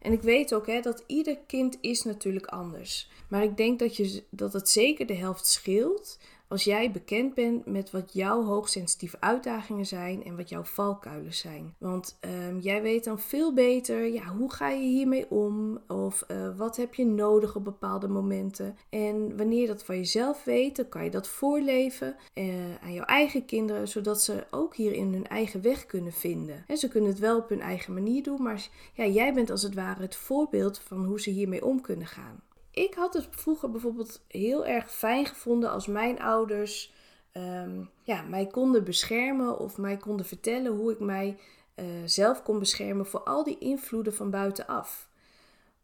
En 0.00 0.12
ik 0.12 0.22
weet 0.22 0.54
ook 0.54 0.66
hè, 0.66 0.80
dat 0.80 1.04
ieder 1.06 1.38
kind 1.46 1.78
is 1.80 2.02
natuurlijk 2.02 2.46
anders. 2.46 3.10
Maar 3.28 3.42
ik 3.42 3.56
denk 3.56 3.78
dat, 3.78 3.96
je, 3.96 4.24
dat 4.30 4.52
het 4.52 4.68
zeker 4.68 5.06
de 5.06 5.14
helft 5.14 5.46
scheelt 5.46 6.18
als 6.50 6.64
jij 6.64 6.90
bekend 6.90 7.34
bent 7.34 7.66
met 7.66 7.90
wat 7.90 8.12
jouw 8.12 8.42
hoogsensitieve 8.42 9.20
uitdagingen 9.20 9.86
zijn 9.86 10.24
en 10.24 10.36
wat 10.36 10.48
jouw 10.48 10.64
valkuilen 10.64 11.34
zijn. 11.34 11.74
Want 11.78 12.18
um, 12.48 12.58
jij 12.58 12.82
weet 12.82 13.04
dan 13.04 13.18
veel 13.18 13.54
beter, 13.54 14.06
ja, 14.06 14.24
hoe 14.24 14.52
ga 14.52 14.68
je 14.68 14.88
hiermee 14.88 15.30
om? 15.30 15.78
Of 15.88 16.24
uh, 16.30 16.56
wat 16.56 16.76
heb 16.76 16.94
je 16.94 17.06
nodig 17.06 17.56
op 17.56 17.64
bepaalde 17.64 18.08
momenten? 18.08 18.76
En 18.88 19.36
wanneer 19.36 19.60
je 19.60 19.66
dat 19.66 19.84
van 19.84 19.96
jezelf 19.96 20.44
weet, 20.44 20.76
dan 20.76 20.88
kan 20.88 21.04
je 21.04 21.10
dat 21.10 21.28
voorleven 21.28 22.16
uh, 22.34 22.54
aan 22.82 22.92
jouw 22.92 23.04
eigen 23.04 23.44
kinderen, 23.44 23.88
zodat 23.88 24.22
ze 24.22 24.44
ook 24.50 24.76
hierin 24.76 25.12
hun 25.12 25.26
eigen 25.26 25.62
weg 25.62 25.86
kunnen 25.86 26.12
vinden. 26.12 26.64
En 26.66 26.76
ze 26.76 26.88
kunnen 26.88 27.10
het 27.10 27.18
wel 27.18 27.38
op 27.38 27.48
hun 27.48 27.60
eigen 27.60 27.94
manier 27.94 28.22
doen, 28.22 28.42
maar 28.42 28.68
ja, 28.92 29.06
jij 29.06 29.34
bent 29.34 29.50
als 29.50 29.62
het 29.62 29.74
ware 29.74 30.02
het 30.02 30.16
voorbeeld 30.16 30.78
van 30.78 31.04
hoe 31.04 31.20
ze 31.20 31.30
hiermee 31.30 31.64
om 31.64 31.80
kunnen 31.80 32.06
gaan 32.06 32.40
ik 32.70 32.94
had 32.94 33.14
het 33.14 33.28
vroeger 33.30 33.70
bijvoorbeeld 33.70 34.24
heel 34.28 34.66
erg 34.66 34.92
fijn 34.92 35.26
gevonden 35.26 35.70
als 35.70 35.86
mijn 35.86 36.20
ouders 36.20 36.92
um, 37.32 37.90
ja, 38.02 38.22
mij 38.22 38.46
konden 38.46 38.84
beschermen 38.84 39.58
of 39.58 39.78
mij 39.78 39.96
konden 39.96 40.26
vertellen 40.26 40.72
hoe 40.72 40.92
ik 40.92 41.00
mij 41.00 41.38
uh, 41.76 41.86
zelf 42.04 42.42
kon 42.42 42.58
beschermen 42.58 43.06
voor 43.06 43.22
al 43.22 43.44
die 43.44 43.58
invloeden 43.58 44.14
van 44.14 44.30
buitenaf. 44.30 45.08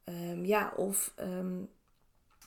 Um, 0.04 0.44
ja, 0.44 0.72
of 0.76 1.14
um, 1.20 1.68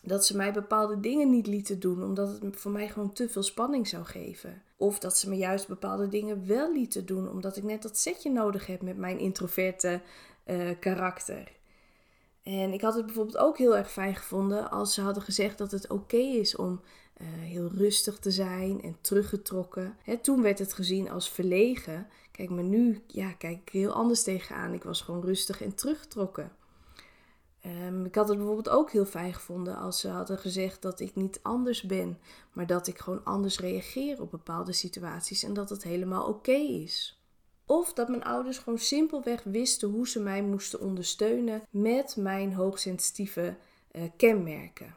dat 0.02 0.26
ze 0.26 0.36
mij 0.36 0.54
bepaalde 0.54 1.00
dingen 1.00 1.30
niet 1.30 1.48
lieten 1.48 1.80
doen, 1.80 2.04
omdat 2.04 2.42
het 2.42 2.56
voor 2.56 2.72
mij 2.72 2.90
gewoon 2.90 3.14
te 3.14 3.30
veel 3.30 3.44
spanning 3.44 3.88
zou 3.88 4.06
geven. 4.06 4.62
Of 4.78 5.00
dat 5.00 5.18
ze 5.18 5.30
me 5.30 5.36
juist 5.36 5.68
bepaalde 5.68 6.08
dingen 6.08 6.48
wel 6.48 6.74
lieten 6.74 7.06
doen, 7.06 7.30
omdat 7.30 7.58
ik 7.58 7.64
net 7.64 7.82
dat 7.82 7.98
setje 7.98 8.32
nodig 8.32 8.66
heb 8.66 8.82
met 8.82 8.98
mijn 8.98 9.20
introverte 9.20 10.02
uh, 10.46 10.70
karakter. 10.80 11.52
En 12.44 12.74
ik 12.74 12.82
had 12.82 12.96
het 12.96 13.06
bijvoorbeeld 13.06 13.38
ook 13.38 13.58
heel 13.58 13.78
erg 13.78 13.92
fijn 13.92 14.16
gevonden 14.16 14.72
als 14.72 14.94
ze 14.94 15.02
hadden 15.02 15.24
gezegd 15.24 15.58
dat 15.58 15.72
het 15.72 15.90
oké 15.90 16.18
is 16.18 16.56
om 16.56 16.82
uh, 17.22 17.28
heel 17.28 17.68
rustig 17.68 18.20
te 18.20 18.32
zijn 18.32 18.82
en 18.82 18.98
teruggetrokken. 19.02 19.98
Hè, 20.04 20.18
toen 20.18 20.42
werd 20.42 20.60
het 20.60 20.74
gezien 20.74 21.10
als 21.10 21.30
verlegen. 21.30 22.08
Kijk, 22.32 22.50
maar 22.50 22.64
nu 22.64 23.04
ja, 23.08 23.32
kijk 23.32 23.60
ik 23.62 23.70
heel 23.70 23.92
anders 23.92 24.24
tegenaan. 24.24 24.74
Ik 24.74 24.84
was 24.84 25.02
gewoon 25.02 25.22
rustig 25.22 25.62
en 25.62 25.76
teruggetrokken. 25.76 26.52
Um, 27.66 28.06
ik 28.06 28.16
had 28.16 28.28
het 28.28 28.38
bijvoorbeeld 28.38 28.70
ook 28.70 28.92
heel 28.92 29.06
fijn 29.06 29.34
gevonden 29.34 29.78
als 29.78 30.00
ze 30.00 30.08
hadden 30.08 30.38
gezegd 30.38 30.82
dat 30.82 31.00
ik 31.00 31.16
niet 31.16 31.40
anders 31.42 31.82
ben, 31.82 32.20
maar 32.54 32.68
dat 32.68 32.88
ik 32.88 33.00
gewoon 33.00 33.24
anders 33.24 33.60
reageer 33.60 34.22
op 34.22 34.32
bepaalde 34.32 34.74
situaties 34.74 35.44
en 35.44 35.54
dat 35.54 35.70
het 35.70 35.84
helemaal 35.84 36.28
oké 36.28 36.52
is. 36.52 37.19
Of 37.72 37.94
dat 37.94 38.10
mijn 38.10 38.24
ouders 38.24 38.58
gewoon 38.58 38.80
simpelweg 38.80 39.44
wisten 39.44 39.90
hoe 39.90 40.08
ze 40.08 40.20
mij 40.20 40.42
moesten 40.42 40.80
ondersteunen 40.80 41.62
met 41.70 42.16
mijn 42.16 42.54
hoogsensitieve 42.54 43.56
uh, 43.92 44.02
kenmerken. 44.18 44.96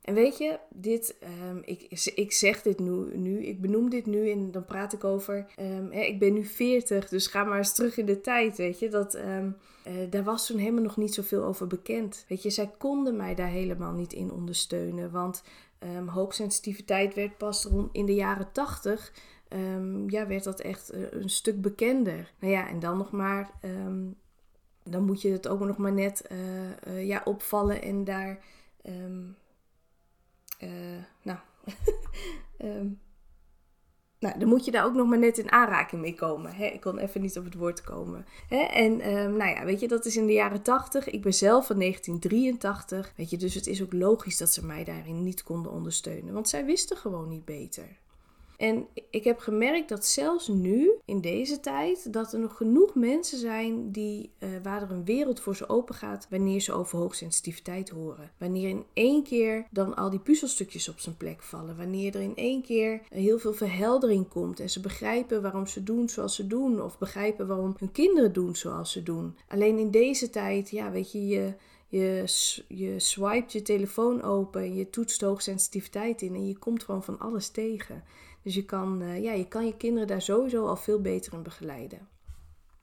En 0.00 0.14
weet 0.14 0.38
je, 0.38 0.58
dit, 0.70 1.16
um, 1.50 1.62
ik, 1.64 2.02
ik 2.14 2.32
zeg 2.32 2.62
dit 2.62 2.78
nu, 2.78 3.16
nu, 3.16 3.44
ik 3.44 3.60
benoem 3.60 3.90
dit 3.90 4.06
nu 4.06 4.30
en 4.30 4.50
dan 4.50 4.64
praat 4.64 4.92
ik 4.92 5.04
over. 5.04 5.46
Um, 5.60 5.92
hè, 5.92 6.00
ik 6.00 6.18
ben 6.18 6.32
nu 6.32 6.44
40, 6.44 7.08
dus 7.08 7.26
ga 7.26 7.44
maar 7.44 7.58
eens 7.58 7.74
terug 7.74 7.96
in 7.96 8.06
de 8.06 8.20
tijd, 8.20 8.56
weet 8.56 8.78
je. 8.78 8.88
Dat, 8.88 9.14
um, 9.14 9.56
uh, 9.86 10.10
daar 10.10 10.24
was 10.24 10.46
toen 10.46 10.58
helemaal 10.58 10.82
nog 10.82 10.96
niet 10.96 11.14
zoveel 11.14 11.44
over 11.44 11.66
bekend. 11.66 12.24
Weet 12.28 12.42
je, 12.42 12.50
zij 12.50 12.70
konden 12.78 13.16
mij 13.16 13.34
daar 13.34 13.50
helemaal 13.50 13.92
niet 13.92 14.12
in 14.12 14.32
ondersteunen. 14.32 15.10
Want 15.10 15.42
hoogsensitiviteit 16.06 17.14
werd 17.14 17.38
pas 17.38 17.64
rond 17.64 17.88
in 17.92 18.06
de 18.06 18.14
jaren 18.14 18.52
80 18.52 19.12
um, 19.48 20.10
ja, 20.10 20.26
werd 20.26 20.44
dat 20.44 20.60
echt 20.60 20.90
eh, 20.90 21.00
een 21.10 21.30
stuk 21.30 21.60
bekender. 21.60 22.32
Nou 22.38 22.52
ja, 22.52 22.68
en 22.68 22.80
dan 22.80 22.98
nog 22.98 23.10
maar, 23.10 23.50
um, 23.62 24.16
dan 24.82 25.04
moet 25.04 25.22
je 25.22 25.30
het 25.30 25.48
ook 25.48 25.60
nog 25.60 25.76
maar 25.76 25.92
net 25.92 26.28
uh, 26.32 26.38
uh, 26.86 27.06
ja, 27.06 27.22
opvallen 27.24 27.82
en 27.82 28.04
daar, 28.04 28.38
um, 28.86 29.36
nou, 31.22 31.38
nou, 34.18 34.38
dan 34.38 34.48
moet 34.48 34.64
je 34.64 34.70
daar 34.70 34.84
ook 34.84 34.94
nog 34.94 35.08
maar 35.08 35.18
net 35.18 35.38
in 35.38 35.52
aanraking 35.52 36.00
mee 36.00 36.14
komen. 36.14 36.54
Hè? 36.54 36.64
Ik 36.66 36.80
kon 36.80 36.98
even 36.98 37.20
niet 37.20 37.38
op 37.38 37.44
het 37.44 37.54
woord 37.54 37.82
komen. 37.82 38.26
Hè? 38.48 38.60
En 38.60 38.96
nou 39.36 39.50
ja, 39.50 39.64
weet 39.64 39.80
je, 39.80 39.88
dat 39.88 40.06
is 40.06 40.16
in 40.16 40.26
de 40.26 40.32
jaren 40.32 40.62
80. 40.62 41.10
Ik 41.10 41.22
ben 41.22 41.34
zelf 41.34 41.66
van 41.66 41.78
1983. 41.78 43.12
Weet 43.16 43.30
je, 43.30 43.36
dus 43.36 43.54
het 43.54 43.66
is 43.66 43.82
ook 43.82 43.92
logisch 43.92 44.36
dat 44.36 44.52
ze 44.52 44.66
mij 44.66 44.84
daarin 44.84 45.22
niet 45.22 45.42
konden 45.42 45.72
ondersteunen. 45.72 46.34
Want 46.34 46.48
zij 46.48 46.64
wisten 46.64 46.96
gewoon 46.96 47.28
niet 47.28 47.44
beter. 47.44 47.98
En 48.58 48.86
ik 49.10 49.24
heb 49.24 49.38
gemerkt 49.38 49.88
dat 49.88 50.06
zelfs 50.06 50.48
nu, 50.48 50.92
in 51.04 51.20
deze 51.20 51.60
tijd, 51.60 52.12
dat 52.12 52.32
er 52.32 52.38
nog 52.38 52.56
genoeg 52.56 52.94
mensen 52.94 53.38
zijn 53.38 53.90
die, 53.90 54.30
uh, 54.38 54.48
waar 54.62 54.82
er 54.82 54.90
een 54.90 55.04
wereld 55.04 55.40
voor 55.40 55.56
ze 55.56 55.68
open 55.68 55.94
gaat 55.94 56.26
wanneer 56.30 56.60
ze 56.60 56.72
over 56.72 56.98
hoogsensitiviteit 56.98 57.88
horen. 57.88 58.30
Wanneer 58.38 58.68
in 58.68 58.84
één 58.92 59.22
keer 59.22 59.66
dan 59.70 59.96
al 59.96 60.10
die 60.10 60.18
puzzelstukjes 60.18 60.88
op 60.88 60.98
zijn 60.98 61.16
plek 61.16 61.42
vallen. 61.42 61.76
Wanneer 61.76 62.14
er 62.14 62.22
in 62.22 62.36
één 62.36 62.62
keer 62.62 63.00
heel 63.08 63.38
veel 63.38 63.54
verheldering 63.54 64.28
komt 64.28 64.60
en 64.60 64.70
ze 64.70 64.80
begrijpen 64.80 65.42
waarom 65.42 65.66
ze 65.66 65.82
doen 65.82 66.08
zoals 66.08 66.34
ze 66.34 66.46
doen. 66.46 66.82
Of 66.82 66.98
begrijpen 66.98 67.46
waarom 67.46 67.74
hun 67.78 67.92
kinderen 67.92 68.32
doen 68.32 68.56
zoals 68.56 68.92
ze 68.92 69.02
doen. 69.02 69.36
Alleen 69.48 69.78
in 69.78 69.90
deze 69.90 70.30
tijd, 70.30 70.70
ja, 70.70 70.90
weet 70.90 71.12
je, 71.12 71.26
je 71.26 71.54
je, 71.88 72.24
je 72.68 73.00
swipet 73.00 73.52
je 73.52 73.62
telefoon 73.62 74.22
open, 74.22 74.74
je 74.74 74.90
toetst 74.90 75.20
hoogsensitiviteit 75.20 76.22
in 76.22 76.34
en 76.34 76.46
je 76.46 76.58
komt 76.58 76.84
gewoon 76.84 77.04
van 77.04 77.18
alles 77.18 77.48
tegen. 77.48 78.04
Dus 78.42 78.54
je 78.54 78.64
kan, 78.64 79.02
uh, 79.02 79.22
ja, 79.22 79.32
je 79.32 79.48
kan 79.48 79.66
je 79.66 79.76
kinderen 79.76 80.08
daar 80.08 80.22
sowieso 80.22 80.66
al 80.66 80.76
veel 80.76 81.00
beter 81.00 81.32
in 81.32 81.42
begeleiden. 81.42 82.08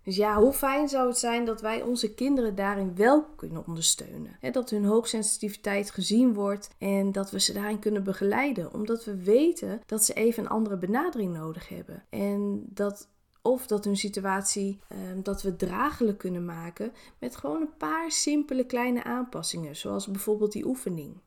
Dus 0.04 0.16
ja, 0.16 0.40
hoe 0.40 0.54
fijn 0.54 0.90
zou 0.90 1.08
het 1.08 1.18
zijn 1.18 1.46
dat 1.46 1.62
wij 1.62 1.82
onze 1.82 2.14
kinderen 2.14 2.56
daarin 2.56 2.96
wel 2.96 3.24
kunnen 3.36 3.68
ondersteunen. 3.68 4.38
dat 4.52 4.70
hun 4.70 4.86
hoogsensitiviteit 4.86 5.92
gezien 5.92 6.34
wordt 6.34 6.70
en 6.78 7.12
dat 7.12 7.32
we 7.32 7.40
ze 7.40 7.54
daarin 7.54 7.80
kunnen 7.80 8.04
begeleiden. 8.04 8.74
Omdat 8.74 9.06
we 9.06 9.24
weten 9.24 9.82
dat 9.86 10.04
ze 10.04 10.14
even 10.14 10.44
een 10.44 10.50
andere 10.50 10.78
benadering 10.78 11.34
nodig 11.34 11.70
hebben. 11.70 12.04
En 12.10 12.64
dat 12.70 13.08
of 13.42 13.68
dat 13.68 13.86
hun 13.86 13.98
situatie 13.98 14.80
um, 14.90 15.24
dat 15.24 15.42
we 15.42 15.56
draaglijk 15.56 16.18
kunnen 16.18 16.46
maken 16.46 16.92
met 17.20 17.36
gewoon 17.36 17.62
een 17.62 17.78
paar 17.78 18.12
simpele 18.12 18.66
kleine 18.66 19.04
aanpassingen, 19.04 19.76
zoals 19.76 20.08
bijvoorbeeld 20.08 20.52
die 20.52 20.66
oefening. 20.66 21.22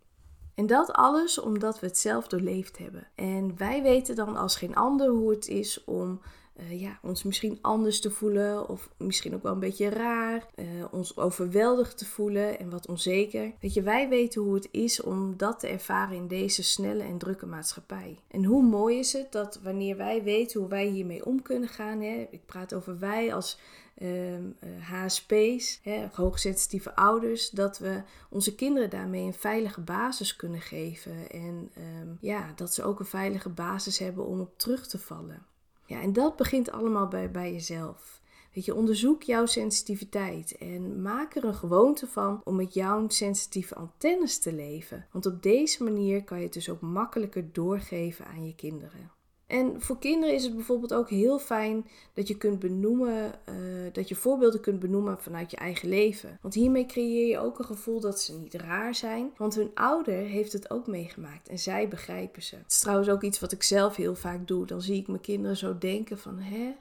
En 0.59 0.67
dat 0.67 0.93
alles 0.93 1.41
omdat 1.41 1.81
we 1.81 1.87
het 1.87 1.99
zelf 1.99 2.27
doorleefd 2.27 2.79
hebben. 2.79 3.07
En 3.15 3.57
wij 3.57 3.83
weten 3.83 4.17
dan 4.17 4.37
als 4.37 4.57
geen 4.57 4.75
ander 4.75 5.09
hoe 5.09 5.31
het 5.31 5.49
is 5.49 5.85
om 5.85 6.21
uh, 6.61 6.81
ja, 6.81 6.99
ons 7.03 7.23
misschien 7.23 7.59
anders 7.61 8.01
te 8.01 8.11
voelen. 8.11 8.69
Of 8.69 8.89
misschien 8.97 9.35
ook 9.35 9.43
wel 9.43 9.53
een 9.53 9.59
beetje 9.59 9.89
raar. 9.89 10.47
Uh, 10.57 10.67
ons 10.91 11.17
overweldigd 11.17 11.99
te 11.99 12.07
voelen 12.07 12.59
en 12.59 12.71
wat 12.71 12.89
onzeker. 12.89 13.53
Weet 13.61 13.75
je, 13.75 13.83
wij 13.83 14.09
weten 14.09 14.43
hoe 14.43 14.55
het 14.55 14.69
is 14.71 15.03
om 15.03 15.37
dat 15.37 15.61
te 15.61 15.69
ervaren 15.69 16.17
in 16.17 16.29
deze 16.29 16.63
snelle 16.63 17.03
en 17.03 17.19
drukke 17.19 17.47
maatschappij. 17.47 18.19
En 18.29 18.45
hoe 18.45 18.63
mooi 18.63 18.99
is 18.99 19.13
het 19.13 19.33
dat 19.33 19.61
wanneer 19.63 19.97
wij 19.97 20.23
weten 20.23 20.61
hoe 20.61 20.69
wij 20.69 20.87
hiermee 20.87 21.27
om 21.27 21.43
kunnen 21.43 21.69
gaan. 21.69 22.01
Hè, 22.01 22.29
ik 22.31 22.47
praat 22.47 22.75
over 22.75 22.99
wij 22.99 23.35
als 23.35 23.59
um, 24.03 24.57
uh, 24.65 24.91
HSP's, 24.91 25.81
hè, 25.83 26.07
hoogsensitieve 26.13 26.97
ouders, 26.97 27.51
dat 27.51 27.79
we 27.79 28.03
onze 28.31 28.55
kinderen 28.55 28.91
daarmee 28.91 29.25
een 29.25 29.35
veilige 29.35 29.81
basis 29.81 30.37
kunnen 30.37 30.61
geven. 30.61 31.31
En 31.31 31.71
um, 32.01 32.19
ja, 32.21 32.53
dat 32.57 32.75
ze 32.75 32.83
ook 32.83 33.01
een 33.01 33.07
veilige 33.07 33.49
basis 33.49 33.99
hebben 33.99 34.27
om 34.27 34.41
op 34.41 34.59
terug 34.59 34.87
te 34.87 34.99
vallen. 34.99 35.47
Ja, 35.87 36.01
en 36.01 36.13
dat 36.13 36.37
begint 36.37 36.71
allemaal 36.71 37.09
bij, 37.09 37.31
bij 37.31 37.53
jezelf. 37.53 38.21
Weet 38.55 38.65
je, 38.65 38.75
onderzoek 38.75 39.23
jouw 39.23 39.47
sensitiviteit 39.47 40.57
en 40.57 41.03
maak 41.03 41.35
er 41.35 41.45
een 41.45 41.55
gewoonte 41.55 42.07
van 42.07 42.41
om 42.45 42.57
met 42.57 42.75
jouw 42.75 43.09
sensitieve 43.09 43.75
antennes 43.75 44.39
te 44.39 44.53
leven. 44.53 45.07
Want 45.13 45.27
op 45.27 45.43
deze 45.43 45.85
manier 45.85 46.25
kan 46.25 46.39
je 46.39 46.45
het 46.45 46.53
dus 46.53 46.71
ook 46.71 46.81
makkelijker 46.81 47.53
doorgeven 47.53 48.27
aan 48.27 48.47
je 48.47 48.55
kinderen. 48.55 49.11
En 49.49 49.81
voor 49.81 49.99
kinderen 49.99 50.35
is 50.35 50.45
het 50.45 50.55
bijvoorbeeld 50.55 50.95
ook 50.95 51.11
heel 51.11 51.39
fijn 51.39 51.87
dat 52.15 52.29
je 52.29 52.37
kunt 52.37 52.59
benoemen, 52.59 53.33
uh, 53.49 53.93
dat 53.93 54.09
je 54.09 54.15
voorbeelden 54.15 54.61
kunt 54.61 54.81
benoemen 54.81 55.19
vanuit 55.19 55.51
je 55.51 55.57
eigen 55.57 55.89
leven. 55.89 56.39
Want 56.43 56.55
hiermee 56.55 56.87
creëer 56.87 57.29
je 57.29 57.39
ook 57.39 57.59
een 57.59 57.65
gevoel 57.65 58.01
dat 58.01 58.21
ze 58.21 58.39
niet 58.39 58.55
raar 58.55 58.95
zijn. 58.95 59.31
Want 59.37 59.55
hun 59.55 59.71
ouder 59.75 60.15
heeft 60.15 60.53
het 60.53 60.71
ook 60.71 60.87
meegemaakt 60.87 61.49
en 61.49 61.59
zij 61.59 61.89
begrijpen 61.89 62.43
ze. 62.43 62.57
Het 62.57 62.73
is 62.73 62.79
trouwens 62.79 63.09
ook 63.09 63.23
iets 63.23 63.41
wat 63.41 63.53
ik 63.53 63.63
zelf 63.63 63.97
heel 63.97 64.15
vaak 64.15 64.47
doe. 64.47 64.67
Dan 64.67 64.83
zie 64.83 65.01
ik 65.01 65.09
mijn 65.09 65.21
kinderen 65.21 65.57
zo 65.57 65.79
denken 65.79 66.19
van, 66.19 66.39
hè, 66.39 66.75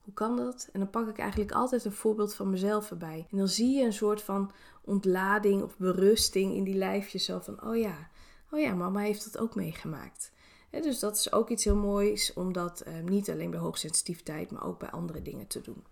Hoe 0.00 0.14
kan 0.14 0.36
dat? 0.36 0.68
En 0.72 0.80
dan 0.80 0.90
pak 0.90 1.08
ik 1.08 1.18
eigenlijk 1.18 1.52
altijd 1.52 1.84
een 1.84 1.92
voorbeeld 1.92 2.34
van 2.34 2.50
mezelf 2.50 2.90
erbij. 2.90 3.26
En 3.30 3.38
dan 3.38 3.48
zie 3.48 3.76
je 3.76 3.84
een 3.84 3.92
soort 3.92 4.22
van 4.22 4.52
ontlading 4.84 5.62
of 5.62 5.76
berusting 5.76 6.54
in 6.54 6.64
die 6.64 6.74
lijfjes. 6.76 7.24
Zo 7.24 7.38
van, 7.38 7.64
oh 7.64 7.76
ja, 7.76 8.08
oh 8.50 8.60
ja, 8.60 8.74
mama 8.74 9.00
heeft 9.00 9.32
dat 9.32 9.42
ook 9.42 9.54
meegemaakt. 9.54 10.32
Dus 10.70 10.98
dat 10.98 11.16
is 11.16 11.32
ook 11.32 11.48
iets 11.48 11.64
heel 11.64 11.76
moois 11.76 12.32
om 12.32 12.52
dat 12.52 12.80
eh, 12.80 12.94
niet 13.04 13.30
alleen 13.30 13.50
bij 13.50 13.60
hoogsensitiviteit, 13.60 14.50
maar 14.50 14.66
ook 14.66 14.78
bij 14.78 14.90
andere 14.90 15.22
dingen 15.22 15.46
te 15.46 15.60
doen. 15.60 15.84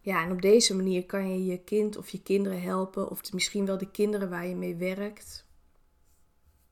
Ja, 0.00 0.24
en 0.24 0.32
op 0.32 0.42
deze 0.42 0.76
manier 0.76 1.06
kan 1.06 1.28
je 1.30 1.44
je 1.44 1.58
kind 1.58 1.96
of 1.96 2.08
je 2.08 2.22
kinderen 2.22 2.62
helpen, 2.62 3.10
of 3.10 3.32
misschien 3.32 3.66
wel 3.66 3.78
de 3.78 3.90
kinderen 3.90 4.30
waar 4.30 4.46
je 4.46 4.56
mee 4.56 4.76
werkt. 4.76 5.44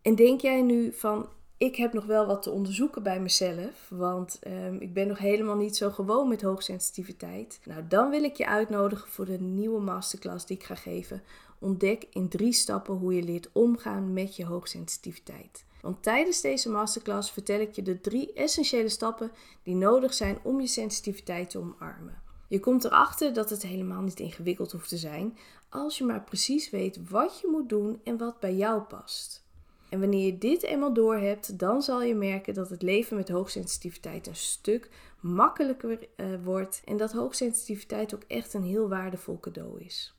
En 0.03 0.15
denk 0.15 0.41
jij 0.41 0.63
nu 0.63 0.93
van, 0.93 1.29
ik 1.57 1.77
heb 1.77 1.93
nog 1.93 2.05
wel 2.05 2.27
wat 2.27 2.43
te 2.43 2.51
onderzoeken 2.51 3.03
bij 3.03 3.21
mezelf, 3.21 3.89
want 3.89 4.39
ehm, 4.39 4.75
ik 4.75 4.93
ben 4.93 5.09
nog 5.09 5.19
helemaal 5.19 5.57
niet 5.57 5.77
zo 5.77 5.91
gewoon 5.91 6.29
met 6.29 6.43
hoogsensitiviteit. 6.43 7.61
Nou, 7.65 7.87
dan 7.89 8.11
wil 8.11 8.23
ik 8.23 8.37
je 8.37 8.47
uitnodigen 8.47 9.09
voor 9.09 9.25
de 9.25 9.41
nieuwe 9.41 9.81
masterclass 9.81 10.47
die 10.47 10.57
ik 10.57 10.65
ga 10.65 10.75
geven. 10.75 11.23
Ontdek 11.59 12.07
in 12.11 12.29
drie 12.29 12.53
stappen 12.53 12.95
hoe 12.95 13.15
je 13.15 13.23
leert 13.23 13.51
omgaan 13.53 14.13
met 14.13 14.37
je 14.37 14.45
hoogsensitiviteit. 14.45 15.65
Want 15.83 16.03
tijdens 16.03 16.41
deze 16.41 16.71
masterclass 16.71 17.31
vertel 17.31 17.61
ik 17.61 17.75
je 17.75 17.83
de 17.83 18.01
drie 18.01 18.33
essentiële 18.33 18.89
stappen 18.89 19.33
die 19.63 19.75
nodig 19.75 20.15
zijn 20.15 20.39
om 20.43 20.61
je 20.61 20.67
sensitiviteit 20.67 21.51
te 21.51 21.59
omarmen. 21.59 22.23
Je 22.49 22.61
komt 22.61 22.85
erachter 22.85 23.33
dat 23.33 23.51
het 23.51 23.63
helemaal 23.63 24.03
niet 24.03 24.21
ingewikkeld 24.21 24.73
hoeft 24.73 24.89
te 24.89 24.97
zijn 24.97 25.39
als 25.69 25.99
je 25.99 26.05
maar 26.05 26.25
precies 26.25 26.71
weet 26.71 27.09
wat 27.09 27.41
je 27.41 27.49
moet 27.51 27.69
doen 27.69 28.01
en 28.05 28.17
wat 28.17 28.41
bij 28.41 28.55
jou 28.55 28.83
past. 28.83 29.45
En 29.89 30.01
wanneer 30.01 30.27
je 30.27 30.39
dit 30.39 30.63
eenmaal 30.63 30.93
door 30.93 31.17
hebt, 31.17 31.59
dan 31.59 31.83
zal 31.83 32.03
je 32.03 32.15
merken 32.15 32.55
dat 32.55 32.71
het 32.71 32.83
leven 32.83 33.17
met 33.17 33.29
hoogsensitiviteit 33.29 34.27
een 34.27 34.37
stuk 34.37 34.91
makkelijker 35.21 35.99
uh, 36.17 36.27
wordt 36.45 36.83
en 36.85 36.97
dat 36.97 37.13
hoogsensitiviteit 37.13 38.15
ook 38.15 38.23
echt 38.27 38.55
een 38.55 38.63
heel 38.63 38.89
waardevol 38.89 39.41
cadeau 39.41 39.81
is. 39.81 40.15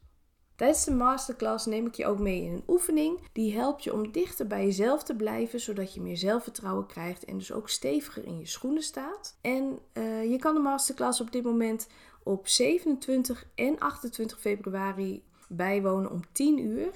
Tijdens 0.62 0.86
de 0.86 0.94
masterclass 0.94 1.66
neem 1.66 1.86
ik 1.86 1.94
je 1.96 2.06
ook 2.06 2.20
mee 2.20 2.44
in 2.44 2.54
een 2.54 2.64
oefening 2.68 3.20
die 3.32 3.54
helpt 3.54 3.84
je 3.84 3.94
om 3.94 4.12
dichter 4.12 4.48
bij 4.48 4.66
jezelf 4.66 5.04
te 5.04 5.16
blijven, 5.16 5.60
zodat 5.60 5.94
je 5.94 6.02
meer 6.02 6.18
zelfvertrouwen 6.18 6.86
krijgt 6.86 7.26
en 7.26 7.38
dus 7.38 7.52
ook 7.52 7.70
steviger 7.70 8.26
in 8.26 8.40
je 8.40 8.46
schoenen 8.46 8.82
staat. 8.82 9.38
En 9.42 9.80
uh, 9.94 10.32
je 10.32 10.38
kan 10.38 10.54
de 10.54 10.60
masterclass 10.60 11.22
op 11.22 11.32
dit 11.32 11.44
moment 11.44 11.88
op 12.24 12.48
27 12.48 13.46
en 13.56 13.80
28 13.80 14.40
februari 14.40 15.24
bijwonen 15.48 16.12
om 16.12 16.22
10 16.32 16.60
uur. 16.60 16.92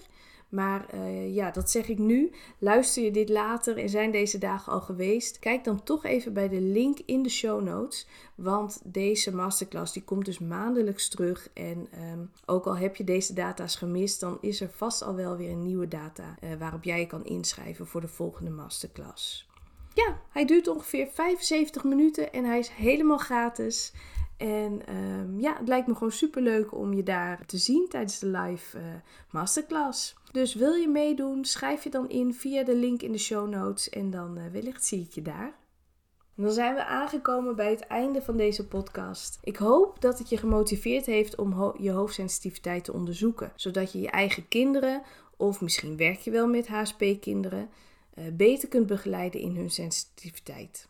Maar 0.50 0.86
uh, 0.94 1.36
ja, 1.36 1.52
dat 1.52 1.72
zeg 1.72 1.88
ik 1.88 1.98
nu. 1.98 2.32
Luister 2.58 3.04
je 3.04 3.12
dit 3.12 3.30
later 3.30 3.78
en 3.78 3.90
zijn 3.90 4.12
deze 4.12 4.38
dagen 4.38 4.74
al 4.74 4.82
geweest? 4.82 5.40
Kijk 5.40 5.64
dan 5.64 5.84
toch 5.84 6.04
even 6.04 6.34
bij 6.34 6.50
de 6.50 6.62
link 6.62 7.00
in 7.06 7.24
de 7.24 7.30
show 7.30 7.64
notes. 7.64 8.08
Want 8.36 8.82
deze 8.84 9.36
masterclass 9.36 9.94
die 9.94 10.04
komt 10.04 10.25
dus 10.25 10.40
maandelijks 10.40 11.10
terug. 11.10 11.50
En 11.54 11.88
um, 12.12 12.32
ook 12.46 12.66
al 12.66 12.78
heb 12.78 12.96
je 12.96 13.04
deze 13.04 13.34
data's 13.34 13.75
gemist, 13.75 14.20
dan 14.20 14.38
is 14.42 14.62
er 14.62 14.70
vast 14.70 15.04
al 15.04 15.16
wel 15.16 15.38
weer 15.38 15.52
een 15.52 15.64
nieuwe 15.64 15.88
data 15.88 16.36
uh, 16.44 16.50
waarop 16.60 16.84
jij 16.84 17.00
je 17.00 17.08
kan 17.08 17.25
inschrijven 17.25 17.88
voor 17.88 18.02
de 18.02 18.08
volgende 18.08 18.52
masterclass. 18.52 19.48
Ja, 19.94 20.22
hij 20.30 20.46
duurt 20.46 20.68
ongeveer 20.68 21.08
75 21.08 21.84
minuten 21.84 22.34
en 22.34 22.46
hij 22.46 22.60
is 22.60 22.70
helemaal 22.70 23.18
gratis. 23.18 23.94
En 24.38 24.96
um, 24.96 25.40
ja, 25.40 25.58
het 25.58 25.68
lijkt 25.68 25.88
me 25.88 25.94
gewoon 25.94 26.12
super 26.12 26.42
leuk 26.42 26.74
om 26.74 26.94
je 26.94 27.04
daar 27.04 27.46
te 27.46 27.58
zien 27.58 27.88
tijdens 27.90 28.20
de 28.20 28.28
live 28.28 28.78
uh, 28.78 28.84
masterclass. 29.32 30.16
Dus 30.36 30.54
wil 30.54 30.74
je 30.74 30.88
meedoen, 30.88 31.46
schrijf 31.46 31.84
je 31.84 31.89
dan 31.89 32.10
in 32.10 32.34
via 32.34 32.63
de 32.63 32.75
link 32.75 33.01
in 33.01 33.12
de 33.12 33.18
show 33.18 33.50
notes 33.50 33.89
en 33.89 34.10
dan 34.10 34.38
uh, 34.38 34.44
wellicht 34.51 34.86
zie 34.86 35.01
ik 35.01 35.12
je 35.12 35.22
daar. 35.22 35.54
Dan 36.36 36.51
zijn 36.51 36.75
we 36.75 36.86
aangekomen 36.86 37.56
bij 37.56 37.70
het 37.70 37.80
einde 37.80 38.22
van 38.22 38.38
deze 38.38 38.68
podcast. 38.68 39.39
Ik 39.44 39.56
hoop 39.56 40.01
dat 40.01 40.20
het 40.20 40.30
je 40.30 40.38
gemotiveerd 40.38 41.06
heeft 41.06 41.36
om 41.36 41.74
je 41.77 41.92
hoofdsensitiviteit 41.92 42.84
te 42.84 42.94
onderzoeken, 42.94 43.51
zodat 43.56 43.92
je 43.92 44.00
je 44.00 44.10
eigen 44.10 44.48
kinderen, 44.48 45.01
of 45.38 45.62
misschien 45.62 45.98
werk 45.98 46.20
je 46.20 46.31
wel 46.31 46.48
met 46.48 46.68
HSP-kinderen, 46.68 47.70
uh, 48.16 48.25
beter 48.33 48.68
kunt 48.68 48.88
begeleiden 48.88 49.42
in 49.42 49.55
hun 49.55 49.70
sensitiviteit. 49.70 50.88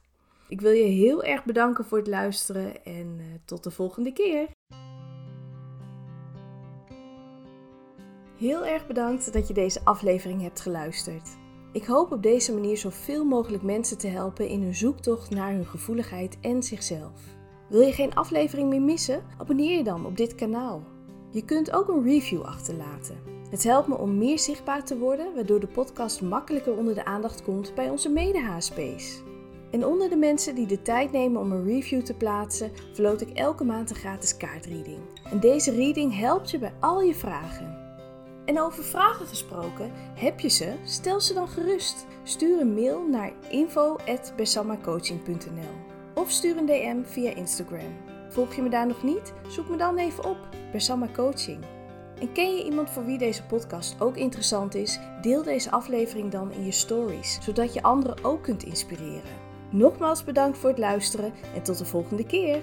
Ik 0.48 0.62
wil 0.62 0.72
je 0.72 0.84
heel 0.84 1.24
erg 1.24 1.44
bedanken 1.44 1.86
voor 1.86 1.98
het 1.98 2.08
luisteren 2.08 2.86
en 2.86 3.18
uh, 3.20 3.26
tot 3.46 3.64
de 3.64 3.72
volgende 3.72 4.14
keer. 4.14 4.48
Heel 8.38 8.66
erg 8.66 8.88
bedankt 8.88 9.34
dat 9.34 9.48
je 9.48 9.54
deze 9.54 9.80
aflevering 9.84 10.42
hebt 10.42 10.60
geluisterd. 10.60 11.30
Ik 11.72 11.86
hoop 11.86 12.12
op 12.12 12.24
deze 12.24 12.54
manier 12.54 12.78
zoveel 12.78 13.26
mogelijk 13.26 13.64
mensen 13.64 13.98
te 13.98 14.08
helpen 14.08 14.48
in 14.48 14.62
hun 14.62 14.76
zoektocht 14.76 15.30
naar 15.30 15.52
hun 15.52 15.66
gevoeligheid 15.66 16.38
en 16.42 16.64
zichzelf. 16.64 17.22
Wil 17.70 17.82
je 17.82 17.92
geen 17.92 18.16
aflevering 18.16 18.70
meer 18.70 18.82
missen? 18.82 19.24
Abonneer 19.38 19.78
je 19.78 19.84
dan 19.84 20.06
op 20.06 20.18
dit 20.18 20.36
kanaal. 20.36 20.84
Je 21.32 21.46
kunt 21.46 21.72
ook 21.72 21.88
een 21.88 22.04
review 22.04 22.42
achterlaten. 22.42 23.18
Het 23.50 23.64
helpt 23.64 23.88
me 23.88 23.98
om 23.98 24.18
meer 24.18 24.40
zichtbaar 24.40 24.86
te 24.86 24.98
worden, 24.98 25.36
waardoor 25.36 25.60
de 25.60 25.68
podcast 25.68 26.22
makkelijker 26.22 26.78
onder 26.78 26.94
de 26.94 27.06
aandacht 27.06 27.44
komt 27.44 27.76
bij 27.76 27.90
onze 27.90 28.10
mede-HSP's. 28.10 29.22
En 29.72 29.86
onder 29.86 30.10
de 30.10 30.16
mensen 30.16 30.56
die 30.56 30.68
de 30.68 30.82
tijd 30.82 31.12
nemen 31.12 31.42
om 31.42 31.52
een 31.52 31.66
review 31.66 32.02
te 32.02 32.14
plaatsen, 32.14 32.72
verloot 32.94 33.22
ik 33.22 33.30
elke 33.30 33.64
maand 33.64 33.90
een 33.90 33.96
gratis 33.96 34.38
kaartreading. 34.38 35.00
En 35.32 35.40
deze 35.40 35.72
reading 35.72 36.18
helpt 36.18 36.52
je 36.52 36.58
bij 36.58 36.74
al 36.80 37.02
je 37.02 37.16
vragen. 37.16 37.85
En 38.46 38.62
over 38.62 38.84
vragen 38.84 39.26
gesproken, 39.26 39.92
heb 40.16 40.40
je 40.40 40.50
ze? 40.50 40.74
Stel 40.84 41.22
ze 41.22 41.34
dan 41.34 41.48
gerust. 41.48 42.06
Stuur 42.24 42.62
een 42.62 42.74
mail 42.74 43.08
naar 43.08 43.32
info.bersamacoaching.nl 43.50 45.94
of 46.14 46.32
stuur 46.32 46.58
een 46.58 46.66
DM 46.66 47.04
via 47.04 47.36
Instagram. 47.36 47.98
Volg 48.30 48.56
je 48.56 48.62
me 48.62 48.70
daar 48.70 48.88
nog 48.88 49.04
niet? 49.04 49.34
Zoek 49.48 49.70
me 49.70 49.78
dan 49.78 49.98
even 49.98 50.26
op, 50.26 50.38
Bersama 50.72 51.08
Coaching. 51.14 51.64
En 52.20 52.32
ken 52.32 52.56
je 52.56 52.64
iemand 52.64 52.90
voor 52.90 53.06
wie 53.06 53.18
deze 53.18 53.44
podcast 53.44 54.02
ook 54.02 54.16
interessant 54.16 54.76
is? 54.76 55.00
Deel 55.22 55.44
deze 55.44 55.72
aflevering 55.72 56.32
dan 56.32 56.52
in 56.52 56.66
je 56.66 56.72
stories, 56.72 57.38
zodat 57.42 57.74
je 57.74 57.82
anderen 57.82 58.24
ook 58.24 58.44
kunt 58.44 58.64
inspireren. 58.64 59.44
Nogmaals 59.70 60.24
bedankt 60.24 60.58
voor 60.58 60.70
het 60.70 60.80
luisteren 60.80 61.34
en 61.56 61.64
tot 61.64 61.78
de 61.78 61.86
volgende 61.86 62.26
keer. 62.26 62.62